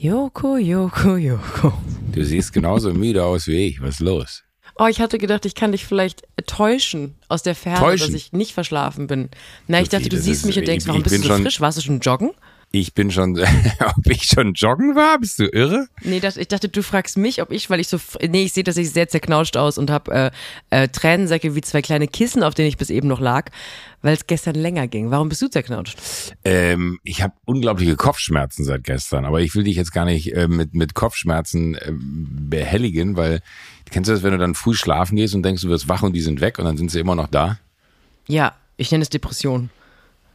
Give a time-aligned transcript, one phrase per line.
[0.00, 1.72] Joko, Joko, Joko.
[2.12, 3.82] Du siehst genauso müde aus wie ich.
[3.82, 4.44] Was ist los?
[4.78, 8.06] Oh, ich hatte gedacht, ich kann dich vielleicht täuschen aus der Ferne, Täuschen?
[8.12, 9.28] dass ich nicht verschlafen bin.
[9.66, 11.60] Na, ich dachte, du siehst ist- mich und denkst, warum bist du so schon- frisch?
[11.60, 12.30] Warst du schon joggen?
[12.70, 13.38] Ich bin schon,
[13.96, 15.18] ob ich schon joggen war?
[15.18, 15.88] Bist du irre?
[16.02, 17.98] Nee, das, ich dachte, du fragst mich, ob ich, weil ich so,
[18.28, 20.32] nee, ich sehe tatsächlich sehr zerknautscht aus und habe
[20.70, 23.50] äh, äh, Tränensäcke wie zwei kleine Kissen, auf denen ich bis eben noch lag,
[24.02, 25.10] weil es gestern länger ging.
[25.10, 25.98] Warum bist du zerknautscht?
[26.44, 30.46] Ähm, ich habe unglaubliche Kopfschmerzen seit gestern, aber ich will dich jetzt gar nicht äh,
[30.46, 33.40] mit, mit Kopfschmerzen äh, behelligen, weil
[33.90, 36.12] kennst du das, wenn du dann früh schlafen gehst und denkst, du wirst wach und
[36.12, 37.58] die sind weg und dann sind sie immer noch da?
[38.26, 39.70] Ja, ich nenne es Depression.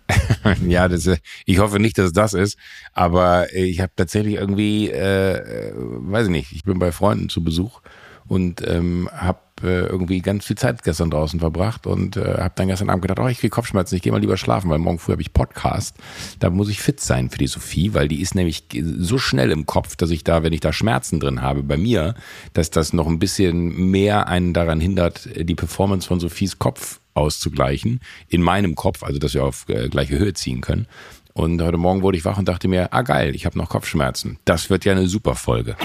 [0.68, 2.58] ja, das, äh, ich hoffe nicht, dass das ist,
[2.94, 7.30] aber äh, ich habe tatsächlich irgendwie, äh, äh, weiß ich nicht, ich bin bei Freunden
[7.30, 7.82] zu Besuch
[8.28, 12.68] und ähm, habe äh, irgendwie ganz viel Zeit gestern draußen verbracht und äh, habe dann
[12.68, 15.12] gestern Abend gedacht, oh, ich kriege Kopfschmerzen, ich gehe mal lieber schlafen, weil morgen früh
[15.12, 15.96] habe ich Podcast.
[16.40, 18.66] Da muss ich fit sein für die Sophie, weil die ist nämlich
[18.98, 22.16] so schnell im Kopf, dass ich da, wenn ich da Schmerzen drin habe bei mir,
[22.54, 28.00] dass das noch ein bisschen mehr einen daran hindert, die Performance von Sophies Kopf auszugleichen,
[28.28, 30.88] in meinem Kopf, also dass wir auf äh, gleiche Höhe ziehen können.
[31.34, 34.38] Und heute Morgen wurde ich wach und dachte mir, ah geil, ich habe noch Kopfschmerzen.
[34.46, 35.76] Das wird ja eine super Folge.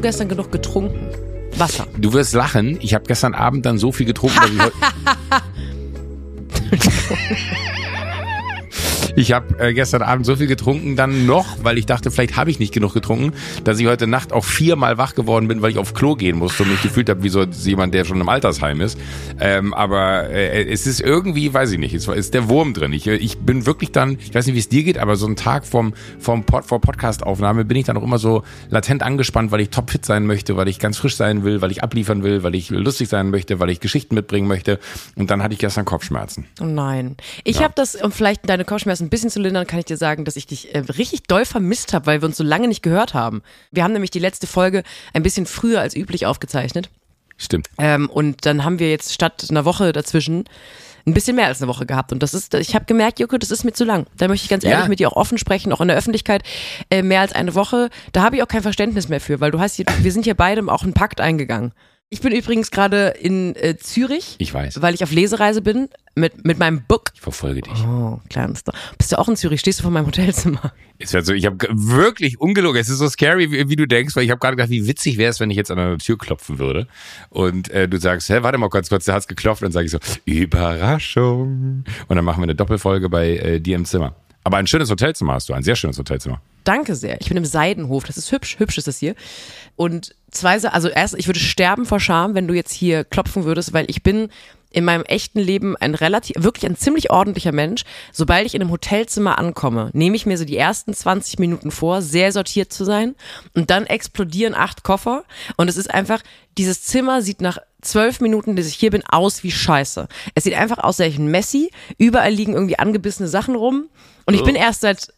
[0.00, 1.08] Du gestern genug getrunken?
[1.56, 1.86] Wasser.
[1.98, 4.72] Du wirst lachen, ich habe gestern Abend dann so viel getrunken, dass ich heute...
[9.16, 12.50] Ich habe äh, gestern Abend so viel getrunken, dann noch, weil ich dachte, vielleicht habe
[12.50, 13.32] ich nicht genug getrunken,
[13.64, 16.62] dass ich heute Nacht auch viermal wach geworden bin, weil ich auf Klo gehen musste
[16.62, 18.98] und mich gefühlt habe wie so jemand, der schon im Altersheim ist.
[19.40, 22.92] Ähm, aber äh, es ist irgendwie, weiß ich nicht, es ist der Wurm drin.
[22.92, 25.36] Ich, ich bin wirklich dann, ich weiß nicht, wie es dir geht, aber so einen
[25.36, 29.60] Tag vom, vom Pod, vor Podcast-Aufnahme bin ich dann auch immer so latent angespannt, weil
[29.60, 32.54] ich topfit sein möchte, weil ich ganz frisch sein will, weil ich abliefern will, weil
[32.54, 34.78] ich lustig sein möchte, weil ich Geschichten mitbringen möchte.
[35.16, 36.46] Und dann hatte ich gestern Kopfschmerzen.
[36.60, 37.16] Oh nein.
[37.44, 37.64] Ich Ja.
[37.64, 40.36] habe das, um vielleicht deine Kopfschmerzen ein bisschen zu lindern, kann ich dir sagen, dass
[40.36, 43.42] ich dich äh, richtig doll vermisst habe, weil wir uns so lange nicht gehört haben.
[43.70, 46.88] Wir haben nämlich die letzte Folge ein bisschen früher als üblich aufgezeichnet.
[47.36, 47.70] Stimmt.
[47.78, 50.44] Ähm, und dann haben wir jetzt statt einer Woche dazwischen
[51.06, 52.12] ein bisschen mehr als eine Woche gehabt.
[52.12, 54.06] Und das ist, ich habe gemerkt, Joko, das ist mir zu lang.
[54.18, 54.72] Da möchte ich ganz Ja.
[54.72, 56.42] ehrlich mit dir auch offen sprechen, auch in der Öffentlichkeit.
[56.90, 59.58] Äh, mehr als eine Woche, da habe ich auch kein Verständnis mehr für, weil du
[59.58, 61.72] hast hier, wir sind hier beide auch einen Pakt eingegangen.
[62.12, 64.82] Ich bin übrigens gerade in äh, Zürich, Ich weiß.
[64.82, 67.12] weil ich auf Lesereise bin mit, mit meinem Book.
[67.14, 67.84] Ich verfolge dich.
[67.86, 68.72] Oh, kleinster.
[68.98, 69.60] Bist du auch in Zürich?
[69.60, 70.72] Stehst du vor meinem Hotelzimmer?
[70.98, 72.80] Ist halt so, ich habe wirklich ungelogen.
[72.80, 75.18] Es ist so scary, wie, wie du denkst, weil ich habe gerade gedacht, wie witzig
[75.18, 76.88] wäre es, wenn ich jetzt an einer Tür klopfen würde
[77.28, 79.86] und äh, du sagst, hä, warte mal kurz, kurz, da hat's geklopft und dann sage
[79.86, 81.84] ich so, Überraschung.
[82.08, 84.16] Und dann machen wir eine Doppelfolge bei äh, dir im Zimmer.
[84.42, 86.40] Aber ein schönes Hotelzimmer hast du, ein sehr schönes Hotelzimmer.
[86.64, 87.20] Danke sehr.
[87.20, 88.04] Ich bin im Seidenhof.
[88.04, 88.58] Das ist hübsch.
[88.58, 89.14] Hübsch ist das hier.
[89.80, 93.72] Und zwei, also erst, ich würde sterben vor Scham, wenn du jetzt hier klopfen würdest,
[93.72, 94.28] weil ich bin
[94.70, 97.84] in meinem echten Leben ein relativ, wirklich ein ziemlich ordentlicher Mensch.
[98.12, 102.02] Sobald ich in einem Hotelzimmer ankomme, nehme ich mir so die ersten 20 Minuten vor,
[102.02, 103.14] sehr sortiert zu sein.
[103.54, 105.24] Und dann explodieren acht Koffer.
[105.56, 106.20] Und es ist einfach,
[106.58, 110.08] dieses Zimmer sieht nach zwölf Minuten, dass ich hier bin, aus wie Scheiße.
[110.34, 111.70] Es sieht einfach aus, als wäre ich ein Messi.
[111.96, 113.88] Überall liegen irgendwie angebissene Sachen rum.
[114.26, 115.08] Und ich bin erst seit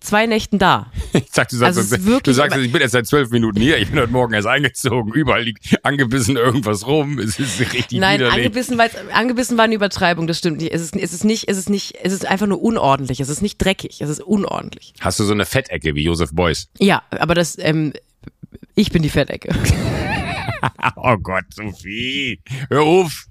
[0.00, 0.90] zwei Nächten da.
[1.12, 3.78] Ich sag, du sagst, Also du wirklich- sagst, ich bin erst seit zwölf Minuten hier,
[3.78, 8.20] ich bin heute Morgen erst eingezogen, überall liegt angebissen irgendwas rum, es ist richtig Nein,
[8.20, 8.36] widerlich.
[8.46, 10.72] angebissen, war, angebissen war eine Übertreibung, das stimmt nicht.
[10.72, 13.18] Es ist, es ist nicht, es ist nicht, es ist einfach nur unordentlich.
[13.20, 14.94] Es ist nicht dreckig, es ist unordentlich.
[15.00, 16.68] Hast du so eine Fettecke wie Josef Beuys?
[16.78, 17.92] Ja, aber das, ähm,
[18.76, 19.50] ich bin die Fettecke.
[20.96, 23.24] Oh Gott, Sophie, hör auf.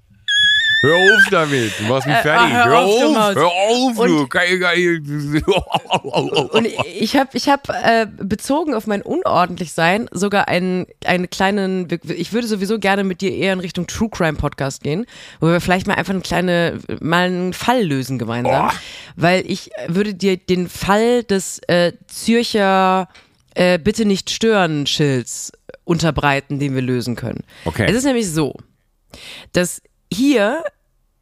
[0.82, 2.54] Hör auf damit, du machst mich fertig.
[2.54, 4.26] hör Hör auf, hör auf, Und- du.
[4.28, 5.02] Geil, geil.
[6.52, 6.66] Und
[6.98, 12.46] ich habe ich hab, äh, bezogen auf mein Unordentlichsein sogar einen, einen kleinen, ich würde
[12.46, 15.04] sowieso gerne mit dir eher in Richtung True Crime Podcast gehen,
[15.40, 18.70] wo wir vielleicht mal einfach eine kleine, mal einen Fall lösen gemeinsam.
[18.70, 18.76] Oh.
[19.16, 23.08] Weil ich würde dir den Fall des äh, Zürcher
[23.54, 25.52] äh, Bitte nicht stören Schilds
[25.84, 27.44] unterbreiten, den wir lösen können.
[27.66, 27.86] Okay.
[27.88, 28.54] Es ist nämlich so,
[29.52, 30.64] dass hier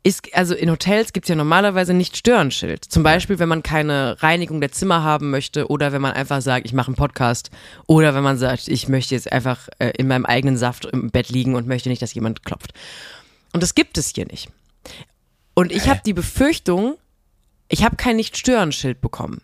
[0.03, 2.85] ist, also in Hotels gibt es ja normalerweise nicht Störenschild.
[2.85, 6.67] Zum Beispiel, wenn man keine Reinigung der Zimmer haben möchte oder wenn man einfach sagt,
[6.67, 7.51] ich mache einen Podcast
[7.87, 11.29] oder wenn man sagt, ich möchte jetzt einfach äh, in meinem eigenen Saft im Bett
[11.29, 12.73] liegen und möchte nicht, dass jemand klopft.
[13.53, 14.49] Und das gibt es hier nicht.
[15.55, 16.97] Und ich habe die Befürchtung,
[17.69, 19.43] ich habe kein Nicht-Stören-Schild bekommen.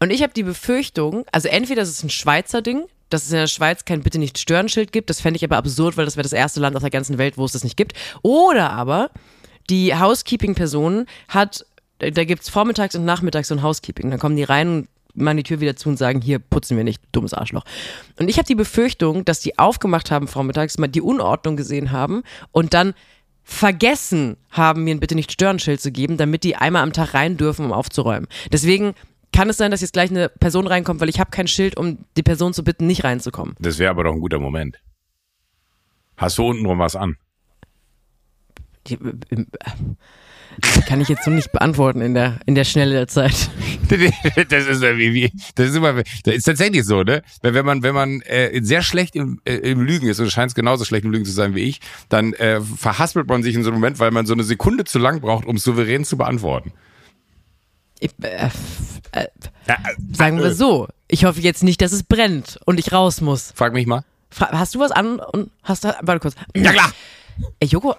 [0.00, 3.38] Und ich habe die Befürchtung, also entweder ist es ein Schweizer Ding, dass es in
[3.38, 6.22] der Schweiz kein Bitte nicht Stören-Schild gibt, das fände ich aber absurd, weil das wäre
[6.22, 7.92] das erste Land auf der ganzen Welt, wo es das nicht gibt.
[8.22, 9.10] Oder aber
[9.70, 11.66] die Housekeeping-Person hat
[12.02, 14.10] da, da gibt's vormittags und nachmittags so ein Housekeeping.
[14.10, 16.84] Dann kommen die rein und machen die Tür wieder zu und sagen, hier putzen wir
[16.84, 17.64] nicht, dummes Arschloch.
[18.18, 22.22] Und ich habe die Befürchtung, dass die aufgemacht haben vormittags, mal die Unordnung gesehen haben
[22.50, 22.94] und dann
[23.44, 27.14] vergessen haben, mir ein bitte nicht stören Schild zu geben, damit die einmal am Tag
[27.14, 28.28] rein dürfen, um aufzuräumen.
[28.52, 28.94] Deswegen
[29.32, 32.04] kann es sein, dass jetzt gleich eine Person reinkommt, weil ich habe kein Schild, um
[32.16, 33.54] die Person zu bitten, nicht reinzukommen.
[33.58, 34.80] Das wäre aber doch ein guter Moment.
[36.16, 37.16] Hast du untenrum was an?
[38.86, 39.44] Die, äh,
[40.86, 43.50] kann ich jetzt so nicht beantworten in der, in der Schnelle der Zeit.
[43.88, 44.82] das ist
[45.54, 47.22] das ist immer, das ist tatsächlich so, ne?
[47.42, 50.54] Wenn man, wenn man äh, sehr schlecht im, äh, im Lügen ist und scheint es
[50.54, 53.70] genauso schlecht im Lügen zu sein wie ich, dann äh, verhaspelt man sich in so
[53.70, 56.72] einem Moment, weil man so eine Sekunde zu lang braucht, um souverän zu beantworten.
[58.02, 58.48] Ich, äh,
[59.12, 59.28] äh,
[60.12, 63.52] sagen wir so, ich hoffe jetzt nicht, dass es brennt und ich raus muss.
[63.54, 64.02] Frag mich mal.
[64.28, 66.34] Fra hast du was an und hast du, warte kurz.
[66.56, 66.92] Ja klar.
[67.60, 67.94] Ey, Joko.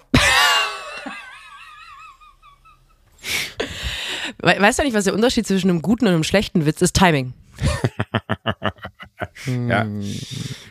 [4.39, 6.97] We weißt du nicht, was der Unterschied zwischen einem guten und einem schlechten Witz ist?
[6.97, 7.31] Timing.
[9.69, 9.87] ja.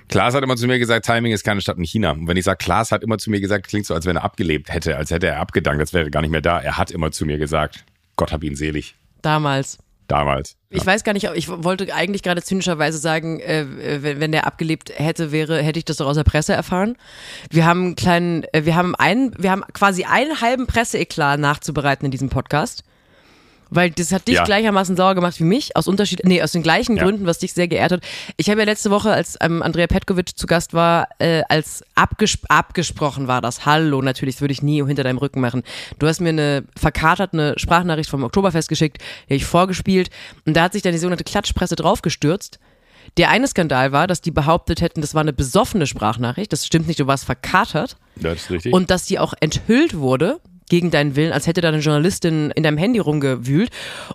[0.08, 2.10] Klaas hat immer zu mir gesagt, Timing ist keine Stadt in China.
[2.10, 4.24] Und wenn ich sage, Klaas hat immer zu mir gesagt, klingt so, als wenn er
[4.24, 6.60] abgelebt hätte, als hätte er abgedankt, als wäre er gar nicht mehr da.
[6.60, 7.86] Er hat immer zu mir gesagt,
[8.16, 8.94] Gott hab ihn selig.
[9.22, 9.78] Damals.
[10.08, 10.56] Damals.
[10.68, 10.76] Ja.
[10.76, 13.64] Ich weiß gar nicht, ich wollte eigentlich gerade zynischerweise sagen, äh,
[14.02, 16.96] wenn, wenn der abgelebt hätte, wäre, hätte ich das doch aus der Presse erfahren.
[17.50, 22.04] Wir haben einen kleinen, äh, wir haben einen, wir haben quasi einen halben Presseeklat nachzubereiten
[22.04, 22.84] in diesem Podcast.
[23.74, 24.44] Weil das hat dich ja.
[24.44, 27.04] gleichermaßen sauer gemacht wie mich, aus Unterschied, nee, aus den gleichen ja.
[27.04, 28.02] Gründen, was dich sehr geehrt hat.
[28.36, 32.38] Ich habe ja letzte Woche, als ähm, Andrea Petkovic zu Gast war, äh, als abges
[32.48, 33.64] abgesprochen war das.
[33.64, 35.62] Hallo, natürlich, das würde ich nie hinter deinem Rücken machen.
[35.98, 38.98] Du hast mir eine verkatert, eine Sprachnachricht vom Oktoberfest geschickt,
[39.30, 40.10] die ich vorgespielt
[40.44, 42.58] und da hat sich dann die sogenannte Klatschpresse draufgestürzt.
[43.16, 46.52] Der eine Skandal war, dass die behauptet hätten, das war eine besoffene Sprachnachricht.
[46.52, 47.96] Das stimmt nicht, du warst verkatert.
[48.16, 48.72] Das ist richtig.
[48.74, 50.40] Und dass die auch enthüllt wurde
[50.72, 53.68] gegen deinen Willen, als hätte da eine Journalistin in deinem Handy rumgewühlt.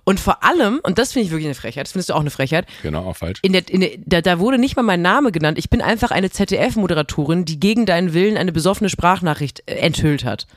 [0.06, 2.32] Und vor allem, und das finde ich wirklich eine Frechheit, das findest du auch eine
[2.32, 2.66] Frechheit.
[2.82, 3.38] Genau, auch falsch.
[3.44, 5.60] In der, in der, da, da wurde nicht mal mein Name genannt.
[5.60, 10.48] Ich bin einfach eine ZDF-Moderatorin, die gegen deinen Willen eine besoffene Sprachnachricht äh, enthüllt hat.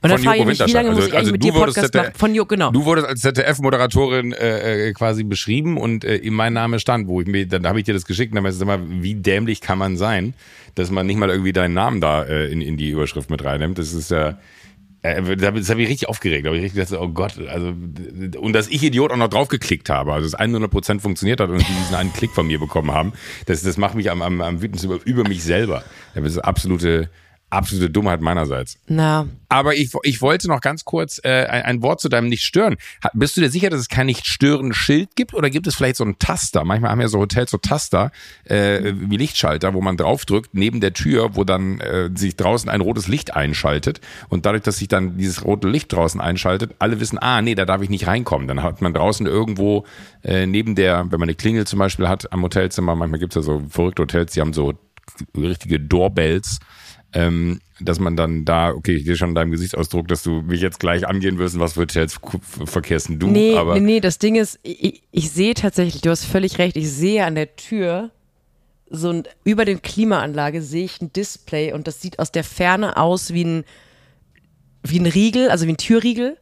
[0.00, 1.92] Und dann frage ich mich, wie lange also, muss ich also eigentlich mit dir Podcast
[1.92, 2.14] ZDF, machen?
[2.16, 2.70] Von Jo, genau.
[2.70, 7.20] Du wurdest als ZDF-Moderatorin äh, äh, quasi beschrieben und äh, in mein Name stand, wo
[7.20, 9.60] ich mir, dann habe ich dir das geschickt und dann weißt du mal, wie dämlich
[9.60, 10.32] kann man sein,
[10.76, 13.76] dass man nicht mal irgendwie deinen Namen da äh, in, in die Überschrift mit reinnimmt.
[13.76, 14.30] Das ist ja.
[14.30, 14.34] Äh,
[15.02, 16.44] das habe ich richtig aufgeregt.
[16.44, 17.68] Da habe ich richtig gedacht, oh Gott, also
[18.38, 21.64] und dass ich Idiot auch noch draufgeklickt habe, also dass 100% funktioniert hat und die
[21.64, 23.12] diesen einen Klick von mir bekommen haben,
[23.46, 25.82] das, das macht mich am, am, am wütendsten über, über mich selber.
[26.14, 27.10] Das ist absolute
[27.52, 28.78] absolute Dummheit meinerseits.
[28.86, 29.26] Na.
[29.48, 32.76] Aber ich, ich wollte noch ganz kurz äh, ein, ein Wort zu deinem Nicht-Stören.
[33.12, 36.18] Bist du dir sicher, dass es kein Nicht-Stören-Schild gibt oder gibt es vielleicht so einen
[36.18, 36.64] Taster?
[36.64, 38.10] Manchmal haben ja so Hotels so Taster
[38.44, 42.80] äh, wie Lichtschalter, wo man draufdrückt neben der Tür, wo dann äh, sich draußen ein
[42.80, 44.00] rotes Licht einschaltet
[44.30, 47.66] und dadurch, dass sich dann dieses rote Licht draußen einschaltet, alle wissen, ah nee, da
[47.66, 48.48] darf ich nicht reinkommen.
[48.48, 49.84] Dann hat man draußen irgendwo
[50.24, 53.42] äh, neben der, wenn man eine Klingel zum Beispiel hat am Hotelzimmer, manchmal gibt's ja
[53.42, 54.72] so verrückte Hotels, die haben so
[55.36, 56.58] richtige Doorbells
[57.12, 60.60] ähm, dass man dann da, okay, ich sehe schon in deinem Gesichtsausdruck, dass du mich
[60.60, 62.18] jetzt gleich angehen wirst, was für Hotels
[62.64, 63.26] verkehrst du?
[63.26, 66.76] Nee, aber nee, nee, das Ding ist, ich, ich sehe tatsächlich, du hast völlig recht,
[66.76, 68.10] ich sehe an der Tür
[68.88, 72.96] so ein, über den Klimaanlage sehe ich ein Display und das sieht aus der Ferne
[72.96, 73.64] aus wie ein,
[74.82, 76.36] wie ein Riegel, also wie ein Türriegel.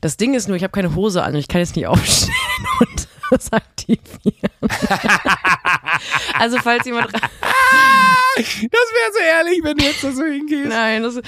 [0.00, 2.34] Das Ding ist nur, ich habe keine Hose an und ich kann jetzt nicht aufstehen
[2.80, 4.50] und das aktivieren.
[6.38, 7.12] also falls jemand
[8.38, 10.68] das wäre so ehrlich, wenn du jetzt da so hingehst.
[10.68, 11.22] Nein, das, äh,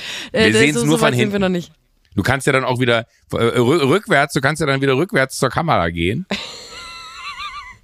[0.47, 1.33] wir sehen es so, nur so von hinten.
[1.33, 1.73] wir noch nicht.
[2.14, 5.49] Du kannst ja dann auch wieder äh, rückwärts, du kannst ja dann wieder rückwärts zur
[5.49, 6.26] Kamera gehen.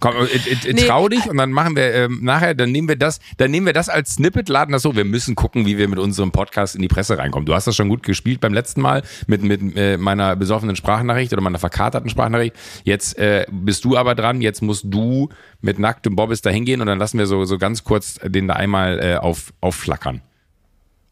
[0.01, 0.87] Komm, äh, äh, nee.
[0.87, 3.73] trau dich und dann machen wir ähm, nachher, dann nehmen wir das, dann nehmen wir
[3.73, 4.95] das als Snippet, laden das so.
[4.95, 7.47] Wir müssen gucken, wie wir mit unserem Podcast in die Presse reinkommen.
[7.47, 11.33] Du hast das schon gut gespielt beim letzten Mal mit mit äh, meiner besoffenen Sprachnachricht
[11.33, 12.55] oder meiner verkaterten Sprachnachricht.
[12.85, 14.41] Jetzt äh, bist du aber dran.
[14.43, 17.85] Jetzt musst du mit nacktem Bobbis da hingehen und dann lassen wir so so ganz
[17.85, 20.21] kurz den da einmal äh, auf aufflackern.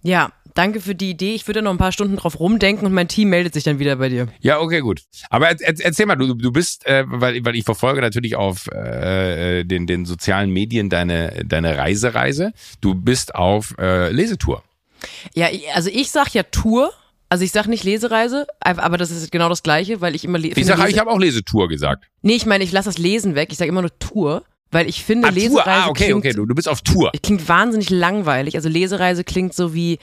[0.05, 1.35] Ja, danke für die Idee.
[1.35, 3.97] Ich würde noch ein paar Stunden drauf rumdenken und mein Team meldet sich dann wieder
[3.97, 4.29] bei dir.
[4.41, 5.03] Ja, okay, gut.
[5.31, 9.65] Aber er, erzähl mal, du, du bist, äh, weil, weil ich verfolge natürlich auf äh,
[9.65, 12.53] den, den sozialen Medien deine, deine Reisereise.
[12.83, 14.63] Du bist auf äh, Lesetour.
[15.33, 16.93] Ja, also ich sag ja Tour.
[17.31, 20.61] Also ich sag nicht Lesereise, aber das ist genau das Gleiche, weil ich immer lese.
[20.61, 22.05] Ich sag, ich habe auch Lesetour gesagt.
[22.23, 23.49] Nee, ich meine, ich lasse das Lesen weg.
[23.51, 24.45] Ich sage immer nur Tour.
[24.75, 25.71] Weil ich finde, ah, Lesereise.
[25.71, 27.13] Ah, okay, klingt, okay, du, du bist auf Tour.
[27.23, 28.57] Klingt wahnsinnig langweilig.
[28.57, 30.01] Also Lesereise klingt so wie,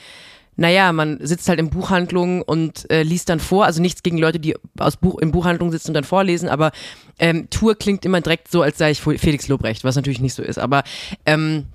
[0.56, 3.66] naja, man sitzt halt in Buchhandlungen und äh, liest dann vor.
[3.66, 6.72] Also nichts gegen Leute, die aus Buch, in Buchhandlungen sitzen und dann vorlesen, aber
[7.18, 10.42] ähm, Tour klingt immer direkt so, als sei ich Felix Lobrecht, was natürlich nicht so
[10.42, 10.58] ist.
[10.58, 10.84] Aber
[11.26, 11.66] ähm,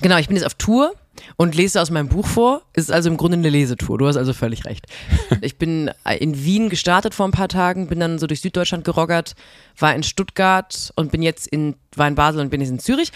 [0.00, 0.94] genau, ich bin jetzt auf Tour
[1.36, 2.62] und lese aus meinem Buch vor.
[2.72, 3.98] Ist also im Grunde eine Lesetour.
[3.98, 4.86] Du hast also völlig recht.
[5.40, 5.90] Ich bin
[6.20, 9.34] in Wien gestartet vor ein paar Tagen, bin dann so durch Süddeutschland geroggert,
[9.78, 13.10] war in Stuttgart und bin jetzt in, war in Basel und bin jetzt in Zürich.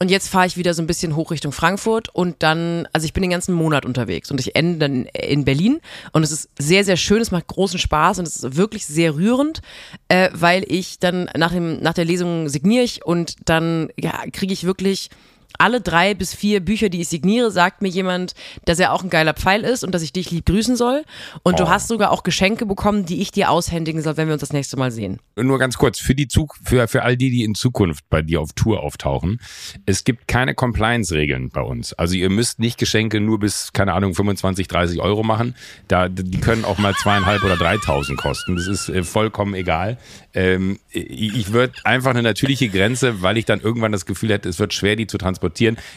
[0.00, 3.12] Und jetzt fahre ich wieder so ein bisschen hoch Richtung Frankfurt und dann, also ich
[3.12, 5.80] bin den ganzen Monat unterwegs und ich ende dann in Berlin
[6.12, 9.14] und es ist sehr, sehr schön, es macht großen Spaß und es ist wirklich sehr
[9.14, 9.62] rührend,
[10.08, 14.52] äh, weil ich dann nach, dem, nach der Lesung signiere ich und dann ja, kriege
[14.52, 15.10] ich wirklich
[15.58, 18.34] alle drei bis vier Bücher, die ich signiere, sagt mir jemand,
[18.64, 21.04] dass er auch ein geiler Pfeil ist und dass ich dich lieb grüßen soll.
[21.42, 21.64] Und oh.
[21.64, 24.52] du hast sogar auch Geschenke bekommen, die ich dir aushändigen soll, wenn wir uns das
[24.52, 25.20] nächste Mal sehen.
[25.36, 28.40] Nur ganz kurz, für die Zug, für, für all die, die in Zukunft bei dir
[28.40, 29.40] auf Tour auftauchen,
[29.86, 31.92] es gibt keine Compliance-Regeln bei uns.
[31.92, 35.54] Also ihr müsst nicht Geschenke nur bis, keine Ahnung, 25, 30 Euro machen.
[35.88, 38.56] Da, die können auch mal zweieinhalb oder dreitausend kosten.
[38.56, 39.98] Das ist äh, vollkommen egal.
[40.34, 44.58] Ähm, ich würde einfach eine natürliche Grenze, weil ich dann irgendwann das Gefühl hätte, es
[44.58, 45.43] wird schwer, die zu transportieren.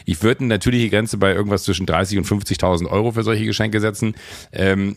[0.04, 3.80] Ich würde eine natürliche Grenze bei irgendwas zwischen 30 und 50.000 Euro für solche Geschenke
[3.80, 4.14] setzen.
[4.52, 4.96] Ähm,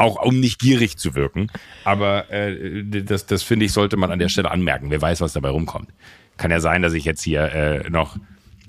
[0.00, 1.48] auch um nicht gierig zu wirken.
[1.84, 4.90] Aber äh, das, das finde ich, sollte man an der Stelle anmerken.
[4.90, 5.90] Wer weiß, was dabei rumkommt.
[6.38, 8.16] Kann ja sein, dass ich jetzt hier äh, noch,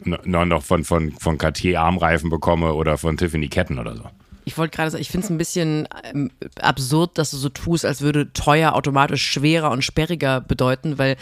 [0.04, 4.04] noch, noch von, von, von Cartier Armreifen bekomme oder von Tiffany Ketten oder so.
[4.44, 7.86] Ich wollte gerade sagen, ich finde es ein bisschen ähm, absurd, dass du so tust,
[7.86, 11.16] als würde teuer automatisch schwerer und sperriger bedeuten, weil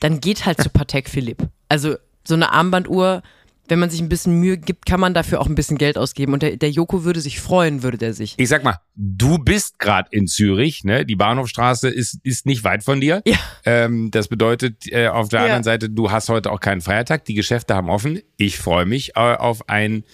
[0.00, 1.48] dann geht halt zu Patek Philipp.
[1.68, 1.96] Also
[2.26, 3.22] so eine Armbanduhr,
[3.68, 6.32] wenn man sich ein bisschen Mühe gibt, kann man dafür auch ein bisschen Geld ausgeben.
[6.32, 8.34] Und der, der Joko würde sich freuen, würde der sich.
[8.36, 11.04] Ich sag mal, du bist gerade in Zürich, ne?
[11.04, 13.22] Die Bahnhofstraße ist, ist nicht weit von dir.
[13.26, 13.36] Ja.
[13.64, 15.44] Ähm, das bedeutet äh, auf der ja.
[15.46, 17.24] anderen Seite, du hast heute auch keinen Feiertag.
[17.24, 18.20] Die Geschäfte haben offen.
[18.36, 20.04] Ich freue mich äh, auf ein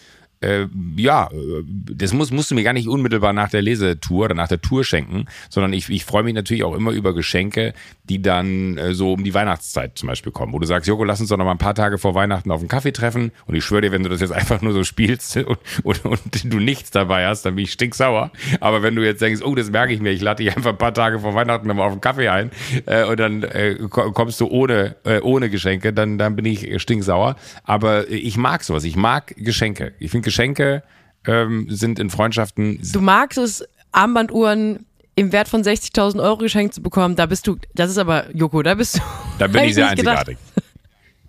[0.42, 1.28] äh, ja,
[1.64, 4.84] das muss, musst du mir gar nicht unmittelbar nach der Lesetour oder nach der Tour
[4.84, 9.12] schenken, sondern ich, ich freue mich natürlich auch immer über Geschenke, die dann äh, so
[9.12, 11.52] um die Weihnachtszeit zum Beispiel kommen, wo du sagst, Joko, lass uns doch noch mal
[11.52, 14.08] ein paar Tage vor Weihnachten auf einen Kaffee treffen und ich schwöre dir, wenn du
[14.08, 17.64] das jetzt einfach nur so spielst und, und, und du nichts dabei hast, dann bin
[17.64, 18.32] ich stinksauer.
[18.60, 20.78] Aber wenn du jetzt denkst, oh, das merke ich mir, ich lade dich einfach ein
[20.78, 22.50] paar Tage vor Weihnachten nochmal auf einen Kaffee ein
[22.86, 27.36] äh, und dann äh, kommst du ohne, äh, ohne Geschenke, dann, dann bin ich stinksauer.
[27.64, 29.92] Aber ich mag sowas, ich mag Geschenke.
[29.98, 30.82] Ich finde Geschenke
[31.26, 32.80] ähm, sind in Freundschaften.
[32.92, 37.58] Du magst es, Armbanduhren im Wert von 60.000 Euro geschenkt zu bekommen, da bist du,
[37.74, 39.00] das ist aber, Joko, da bist du.
[39.38, 40.38] Da bin ich sehr einzigartig.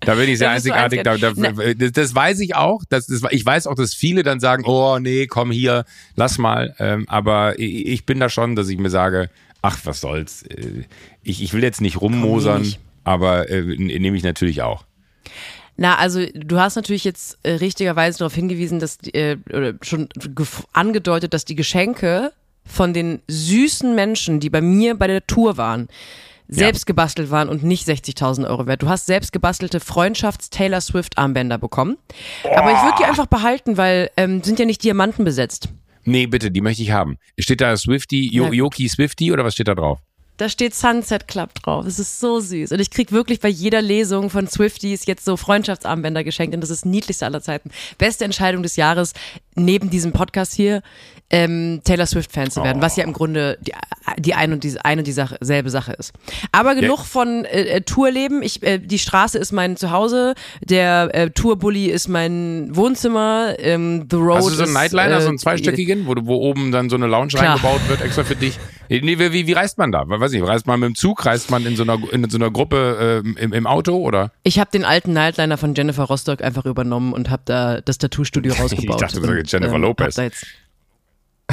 [0.00, 1.02] Da bin ich sehr einzigartig.
[1.02, 2.82] Da, da, das, das, weiß ich auch.
[2.88, 5.84] Das, das, ich weiß auch, dass viele dann sagen, oh nee, komm hier,
[6.14, 6.74] lass mal.
[6.78, 9.30] Ähm, aber ich, ich, bin da schon, dass ich mir sage,
[9.62, 10.44] ach, was soll's.
[10.44, 10.84] Äh,
[11.22, 14.84] ich, ich will jetzt nicht rummosern, aber äh, nehme ich natürlich auch.
[15.76, 20.08] Na, also du hast natürlich jetzt äh, richtigerweise darauf hingewiesen, dass äh, oder schon
[20.72, 22.32] angedeutet, dass die Geschenke
[22.64, 25.88] von den süßen Menschen, die bei mir bei der Tour waren,
[26.48, 26.86] selbst ja.
[26.86, 28.82] gebastelt waren und nicht 60.000 Euro wert.
[28.82, 31.96] Du hast selbst gebastelte Freundschafts-Taylor Swift-Armbänder bekommen.
[32.44, 32.48] Oh.
[32.54, 35.68] Aber ich würde die einfach behalten, weil ähm, sind ja nicht Diamanten besetzt.
[36.04, 37.16] Nee, bitte, die möchte ich haben.
[37.38, 40.00] Steht da Swifty, jo Yoki Swifty oder was steht da drauf?
[40.36, 41.86] Da steht Sunset Club drauf.
[41.86, 42.72] Es ist so süß.
[42.72, 46.54] Und ich krieg wirklich bei jeder Lesung von Swifties jetzt so Freundschaftsarmbänder geschenkt.
[46.54, 47.70] Und das ist niedlichste aller Zeiten.
[47.98, 49.12] Beste Entscheidung des Jahres
[49.54, 50.82] neben diesem Podcast hier,
[51.30, 52.82] ähm, Taylor Swift-Fan zu werden, oh.
[52.82, 53.72] was ja im Grunde die,
[54.18, 56.12] die eine und die, eine und dieselbe Sache ist.
[56.52, 57.04] Aber genug ja.
[57.04, 58.42] von äh, äh, Tourleben.
[58.42, 64.16] Ich, äh, die Straße ist mein Zuhause, der äh, Tourbully ist mein Wohnzimmer, ähm, The
[64.16, 66.96] Road Hast du so einen Nightliner, so einen äh, zweistöckigen, wo, wo oben dann so
[66.96, 67.54] eine Lounge klar.
[67.54, 68.58] reingebaut wird, extra für dich?
[68.88, 70.04] Nee, wie, wie reist man da?
[70.06, 72.50] Weiß nicht, reist man mit dem Zug, reist man in so einer, in so einer
[72.50, 74.30] Gruppe äh, im, im Auto oder?
[74.42, 78.52] Ich habe den alten Nightliner von Jennifer Rostock einfach übernommen und habe da das Tattoo-Studio
[78.54, 78.84] rausgebaut.
[79.02, 80.20] ich dachte, das ist Jennifer ähm, Lopez.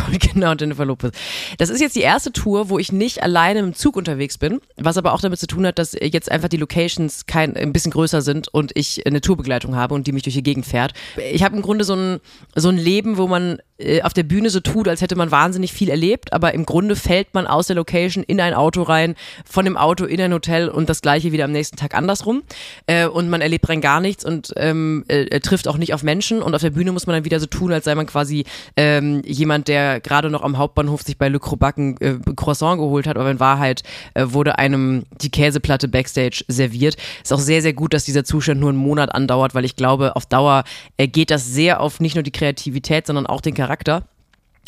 [0.34, 1.12] Genau, Jennifer Lopez.
[1.58, 4.98] Das ist jetzt die erste Tour, wo ich nicht alleine im Zug unterwegs bin, was
[4.98, 8.22] aber auch damit zu tun hat, dass jetzt einfach die Locations kein, ein bisschen größer
[8.22, 10.94] sind und ich eine Tourbegleitung habe und die mich durch die Gegend fährt.
[11.32, 12.20] Ich habe im Grunde so ein,
[12.56, 15.74] so ein Leben, wo man äh, auf der Bühne so tut, als hätte man wahnsinnig
[15.74, 19.66] viel erlebt, aber im Grunde fällt man aus der Location in ein Auto rein, von
[19.66, 22.44] dem Auto in ein Hotel und das gleiche wieder am nächsten Tag andersrum.
[22.88, 26.42] Äh, und man erlebt rein gar nichts und ähm, äh, trifft auch nicht auf Menschen.
[26.42, 28.46] Und auf der Bühne muss man dann wieder so tun, als sei man quasi
[28.78, 33.18] ähm, jemand, der gerade noch am Hauptbahnhof sich bei Le Crobacken äh, Croissant geholt hat,
[33.18, 33.84] aber in Wahrheit
[34.14, 36.96] äh, wurde einem die Käseplatte Backstage serviert.
[37.24, 40.16] Ist auch sehr, sehr gut, dass dieser Zustand nur einen Monat andauert, weil ich glaube,
[40.16, 40.64] auf Dauer
[40.98, 44.04] äh, geht das sehr auf nicht nur die Kreativität, sondern auch den Charakter Charakter.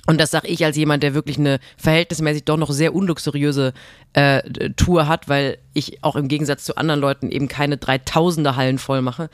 [0.06, 3.74] Und das sage ich als jemand, der wirklich eine verhältnismäßig doch noch sehr unluxuriöse
[4.14, 4.42] äh,
[4.72, 9.02] Tour hat, weil ich auch im Gegensatz zu anderen Leuten eben keine 3000er Hallen voll
[9.02, 9.30] mache,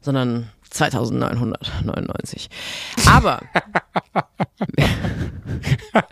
[0.00, 2.50] sondern 2999.
[3.06, 3.40] Aber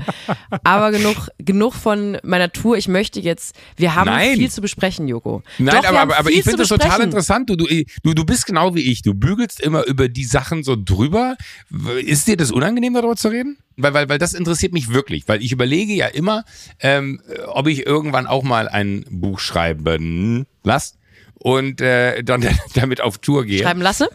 [0.64, 2.76] aber genug, genug von meiner Tour.
[2.76, 4.36] Ich möchte jetzt, wir haben Nein.
[4.36, 5.42] viel zu besprechen, Joko.
[5.58, 7.04] Nein, Doch, aber, aber, aber ich finde das total besprechen.
[7.10, 7.50] interessant.
[7.50, 7.66] Du, du,
[8.02, 9.02] du, du bist genau wie ich.
[9.02, 11.36] Du bügelst immer über die Sachen so drüber.
[12.04, 13.58] Ist dir das unangenehm, darüber zu reden?
[13.76, 15.28] Weil, weil, weil das interessiert mich wirklich.
[15.28, 16.44] Weil ich überlege ja immer,
[16.80, 20.94] ähm, ob ich irgendwann auch mal ein Buch schreiben lasse
[21.34, 23.62] und äh, dann damit auf Tour gehe.
[23.62, 24.08] Schreiben lasse?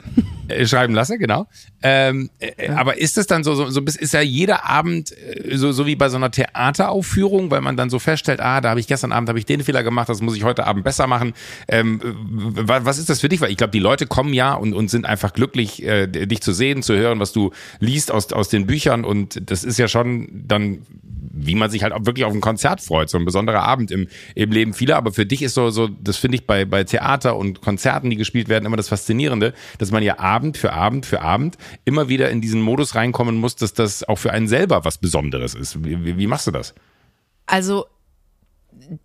[0.47, 1.47] Äh, schreiben lasse, genau.
[1.81, 5.71] Ähm, äh, Aber ist es dann so, so, so ist ja jeder Abend äh, so,
[5.71, 8.87] so wie bei so einer Theateraufführung, weil man dann so feststellt, ah, da habe ich
[8.87, 11.33] gestern Abend habe ich den Fehler gemacht, das muss ich heute Abend besser machen.
[11.67, 13.41] Ähm, w- was ist das für dich?
[13.41, 16.53] Weil ich glaube, die Leute kommen ja und, und sind einfach glücklich, äh, dich zu
[16.53, 20.27] sehen, zu hören, was du liest aus, aus den Büchern und das ist ja schon
[20.47, 20.79] dann
[21.37, 24.07] wie man sich halt auch wirklich auf ein Konzert freut, so ein besonderer Abend im,
[24.35, 24.95] im Leben vieler.
[24.95, 28.15] Aber für dich ist so, so das finde ich bei, bei Theater und Konzerten, die
[28.15, 32.29] gespielt werden, immer das Faszinierende, dass man ja Abend für Abend für Abend immer wieder
[32.29, 35.83] in diesen Modus reinkommen muss, dass das auch für einen selber was Besonderes ist.
[35.83, 36.73] Wie, wie, machst du das?
[37.45, 37.85] Also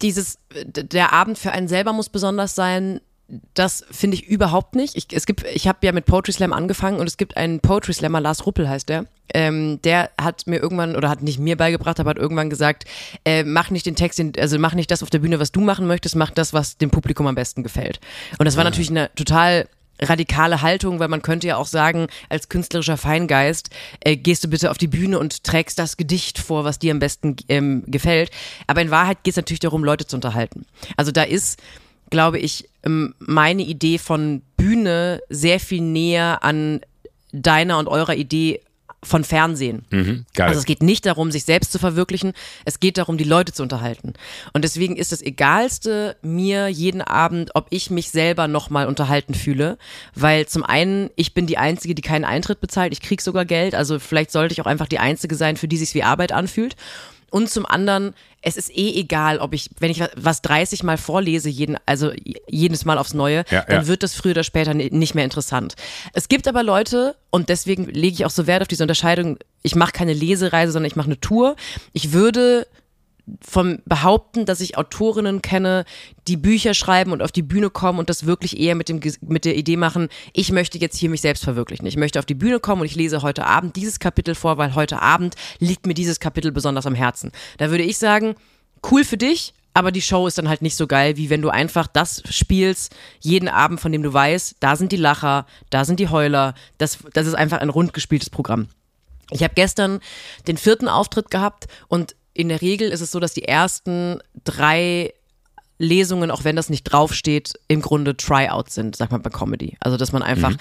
[0.00, 3.00] dieses, der Abend für einen selber muss besonders sein.
[3.54, 4.96] Das finde ich überhaupt nicht.
[4.96, 7.92] Ich, es gibt, ich habe ja mit Poetry Slam angefangen und es gibt einen Poetry
[7.92, 9.06] Slammer, Lars Ruppel heißt der.
[9.32, 12.84] Ähm, der hat mir irgendwann oder hat nicht mir beigebracht, aber hat irgendwann gesagt,
[13.24, 15.60] äh, mach nicht den Text, den- also mach nicht das auf der Bühne, was du
[15.60, 18.00] machen möchtest, mach das, was dem Publikum am besten gefällt.
[18.38, 19.68] Und das war natürlich eine total
[20.02, 23.70] radikale Haltung, weil man könnte ja auch sagen, als künstlerischer Feingeist
[24.00, 26.98] äh, gehst du bitte auf die Bühne und trägst das Gedicht vor, was dir am
[26.98, 28.30] besten ähm, gefällt.
[28.66, 30.64] Aber in Wahrheit geht es natürlich darum, Leute zu unterhalten.
[30.96, 31.60] Also da ist,
[32.10, 36.80] glaube ich, ähm, meine Idee von Bühne sehr viel näher an
[37.32, 38.60] deiner und eurer Idee
[39.02, 39.86] von Fernsehen.
[40.34, 40.48] Geil.
[40.48, 42.32] Also es geht nicht darum, sich selbst zu verwirklichen,
[42.64, 44.12] es geht darum, die Leute zu unterhalten.
[44.52, 49.78] Und deswegen ist das Egalste mir jeden Abend, ob ich mich selber nochmal unterhalten fühle,
[50.14, 53.74] weil zum einen, ich bin die Einzige, die keinen Eintritt bezahlt, ich krieg sogar Geld,
[53.74, 56.76] also vielleicht sollte ich auch einfach die Einzige sein, für die sich wie Arbeit anfühlt.
[57.30, 58.12] Und zum anderen,
[58.42, 62.10] es ist eh egal, ob ich, wenn ich was 30 Mal vorlese, jeden, also
[62.48, 63.86] jedes Mal aufs Neue, Ja, dann ja.
[63.86, 65.74] wird das früher oder später ni- nicht mehr interessant.
[66.14, 69.74] Es gibt aber Leute, und deswegen lege ich auch so Wert auf diese Unterscheidung, ich
[69.74, 71.54] mache keine Lesereise, sondern ich mache eine Tour.
[71.92, 72.66] Ich würde
[73.40, 75.84] vom behaupten, dass ich Autorinnen kenne,
[76.28, 79.44] die Bücher schreiben und auf die Bühne kommen und das wirklich eher mit, dem, mit
[79.44, 81.86] der Idee machen, ich möchte jetzt hier mich selbst verwirklichen.
[81.86, 84.74] Ich möchte auf die Bühne kommen und ich lese heute Abend dieses Kapitel vor, weil
[84.74, 87.32] heute Abend liegt mir dieses Kapitel besonders am Herzen.
[87.58, 88.34] Da würde ich sagen,
[88.90, 91.48] cool für dich, aber die Show ist dann halt nicht so geil, wie wenn du
[91.48, 96.00] einfach das spielst, jeden Abend, von dem du weißt, da sind die Lacher, da sind
[96.00, 98.68] die Heuler, das, das ist einfach ein rund gespieltes Programm.
[99.30, 100.00] Ich habe gestern
[100.48, 105.12] den vierten Auftritt gehabt und in der Regel ist es so, dass die ersten drei
[105.78, 109.76] Lesungen, auch wenn das nicht draufsteht, im Grunde Tryout sind, sag mal bei Comedy.
[109.80, 110.54] Also dass man einfach